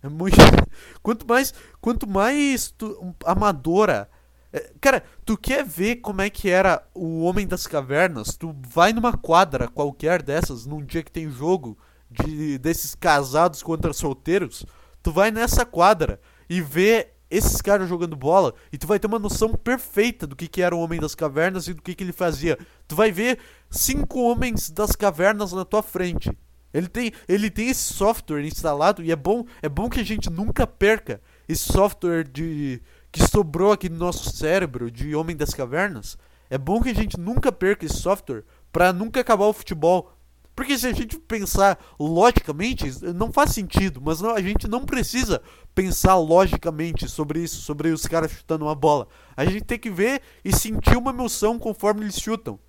É 0.03 0.09
muito. 0.09 0.35
Quanto 1.01 1.25
mais. 1.25 1.53
Quanto 1.79 2.07
mais 2.07 2.71
tu, 2.71 3.15
amadora. 3.25 4.09
É, 4.51 4.71
cara, 4.81 5.03
tu 5.23 5.37
quer 5.37 5.63
ver 5.63 5.97
como 5.97 6.21
é 6.21 6.29
que 6.29 6.49
era 6.49 6.83
o 6.93 7.21
Homem 7.21 7.47
das 7.47 7.67
Cavernas? 7.67 8.35
Tu 8.35 8.53
vai 8.67 8.91
numa 8.91 9.15
quadra 9.15 9.67
qualquer 9.67 10.23
dessas, 10.23 10.65
num 10.65 10.83
dia 10.83 11.03
que 11.03 11.11
tem 11.11 11.29
jogo 11.29 11.77
de 12.09 12.57
desses 12.57 12.95
casados 12.95 13.61
contra 13.63 13.93
solteiros. 13.93 14.65
Tu 15.01 15.11
vai 15.11 15.31
nessa 15.31 15.65
quadra 15.65 16.19
e 16.49 16.61
vê 16.61 17.09
esses 17.29 17.61
caras 17.61 17.87
jogando 17.87 18.15
bola 18.15 18.53
e 18.73 18.77
tu 18.77 18.87
vai 18.87 18.99
ter 18.99 19.07
uma 19.07 19.19
noção 19.19 19.53
perfeita 19.53 20.25
do 20.25 20.35
que, 20.35 20.47
que 20.47 20.61
era 20.61 20.75
o 20.75 20.79
Homem 20.79 20.99
das 20.99 21.13
Cavernas 21.13 21.67
e 21.67 21.73
do 21.73 21.81
que, 21.81 21.93
que 21.93 22.03
ele 22.03 22.11
fazia. 22.11 22.57
Tu 22.87 22.95
vai 22.95 23.11
ver 23.11 23.39
cinco 23.69 24.19
Homens 24.21 24.71
das 24.71 24.95
Cavernas 24.95 25.53
na 25.53 25.63
tua 25.63 25.83
frente. 25.83 26.35
Ele 26.73 26.87
tem, 26.87 27.11
ele 27.27 27.49
tem 27.49 27.69
esse 27.69 27.93
software 27.93 28.45
instalado 28.45 29.03
e 29.03 29.11
é 29.11 29.15
bom, 29.15 29.45
é 29.61 29.69
bom 29.69 29.89
que 29.89 29.99
a 29.99 30.05
gente 30.05 30.29
nunca 30.29 30.67
perca 30.67 31.21
esse 31.47 31.71
software 31.71 32.23
de 32.23 32.81
que 33.11 33.27
sobrou 33.27 33.71
aqui 33.71 33.89
no 33.89 33.97
nosso 33.97 34.29
cérebro 34.35 34.91
de 34.91 35.15
Homem 35.15 35.35
das 35.35 35.53
Cavernas. 35.53 36.17
É 36.49 36.57
bom 36.57 36.81
que 36.81 36.89
a 36.89 36.95
gente 36.95 37.19
nunca 37.19 37.51
perca 37.51 37.85
esse 37.85 37.97
software 37.97 38.43
para 38.71 38.93
nunca 38.93 39.19
acabar 39.19 39.45
o 39.45 39.53
futebol. 39.53 40.11
Porque 40.59 40.77
se 40.77 40.87
a 40.87 40.91
gente 40.91 41.17
pensar 41.17 41.79
logicamente, 41.97 42.91
não 43.15 43.31
faz 43.31 43.51
sentido, 43.51 44.01
mas 44.03 44.19
não, 44.19 44.31
a 44.31 44.41
gente 44.41 44.67
não 44.67 44.83
precisa 44.83 45.41
pensar 45.73 46.17
logicamente 46.17 47.07
sobre 47.07 47.41
isso, 47.41 47.61
sobre 47.61 47.91
os 47.91 48.05
caras 48.05 48.29
chutando 48.29 48.65
uma 48.65 48.75
bola. 48.75 49.07
A 49.37 49.45
gente 49.45 49.63
tem 49.63 49.79
que 49.79 49.89
ver 49.89 50.21
e 50.43 50.53
sentir 50.53 50.97
uma 50.97 51.11
emoção 51.11 51.57
conforme 51.57 52.01
eles 52.01 52.19
chutam. 52.19 52.59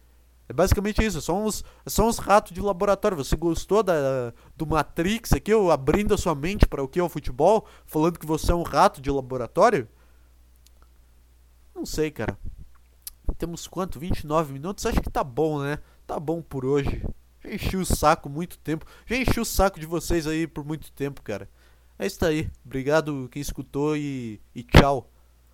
É 0.49 0.53
basicamente 0.53 1.05
isso, 1.05 1.21
são 1.21 1.45
uns, 1.45 1.65
são 1.85 2.07
uns 2.07 2.19
ratos 2.19 2.53
de 2.53 2.61
laboratório. 2.61 3.17
Você 3.17 3.35
gostou 3.35 3.83
da, 3.83 4.33
do 4.57 4.69
Matrix 4.69 5.33
aqui, 5.33 5.53
eu 5.53 5.73
abrindo 5.73 6.15
a 6.15 6.19
sua 6.19 6.37
mente 6.37 6.69
para 6.69 6.85
o 6.85 6.87
que 6.87 7.01
é 7.01 7.03
o 7.03 7.09
futebol, 7.09 7.67
falando 7.87 8.21
que 8.21 8.27
você 8.27 8.53
é 8.53 8.55
um 8.55 8.63
rato 8.63 9.01
de 9.01 9.11
laboratório? 9.11 9.89
Não 11.75 11.85
sei, 11.85 12.13
cara. 12.13 12.39
Temos 13.37 13.67
quanto? 13.67 13.99
29 13.99 14.53
minutos? 14.53 14.87
Acho 14.87 15.01
que 15.01 15.11
tá 15.11 15.25
bom, 15.25 15.61
né? 15.61 15.81
Tá 16.07 16.21
bom 16.21 16.41
por 16.41 16.65
hoje. 16.65 17.05
Já 17.43 17.55
enchi 17.55 17.77
o 17.77 17.85
saco 17.85 18.29
muito 18.29 18.59
tempo. 18.59 18.87
Já 19.07 19.17
enchi 19.17 19.41
o 19.41 19.45
saco 19.45 19.81
de 19.81 19.87
vocês 19.87 20.27
aí 20.27 20.47
por 20.47 20.65
muito 20.65 20.93
tempo, 20.93 21.23
cara. 21.23 21.49
É 21.99 22.07
isso 22.07 22.25
aí. 22.25 22.51
Obrigado 22.65 23.29
quem 23.31 23.43
escutou 23.43 23.97
e, 23.97 24.41
e 24.55 24.63
tchau. 24.63 25.11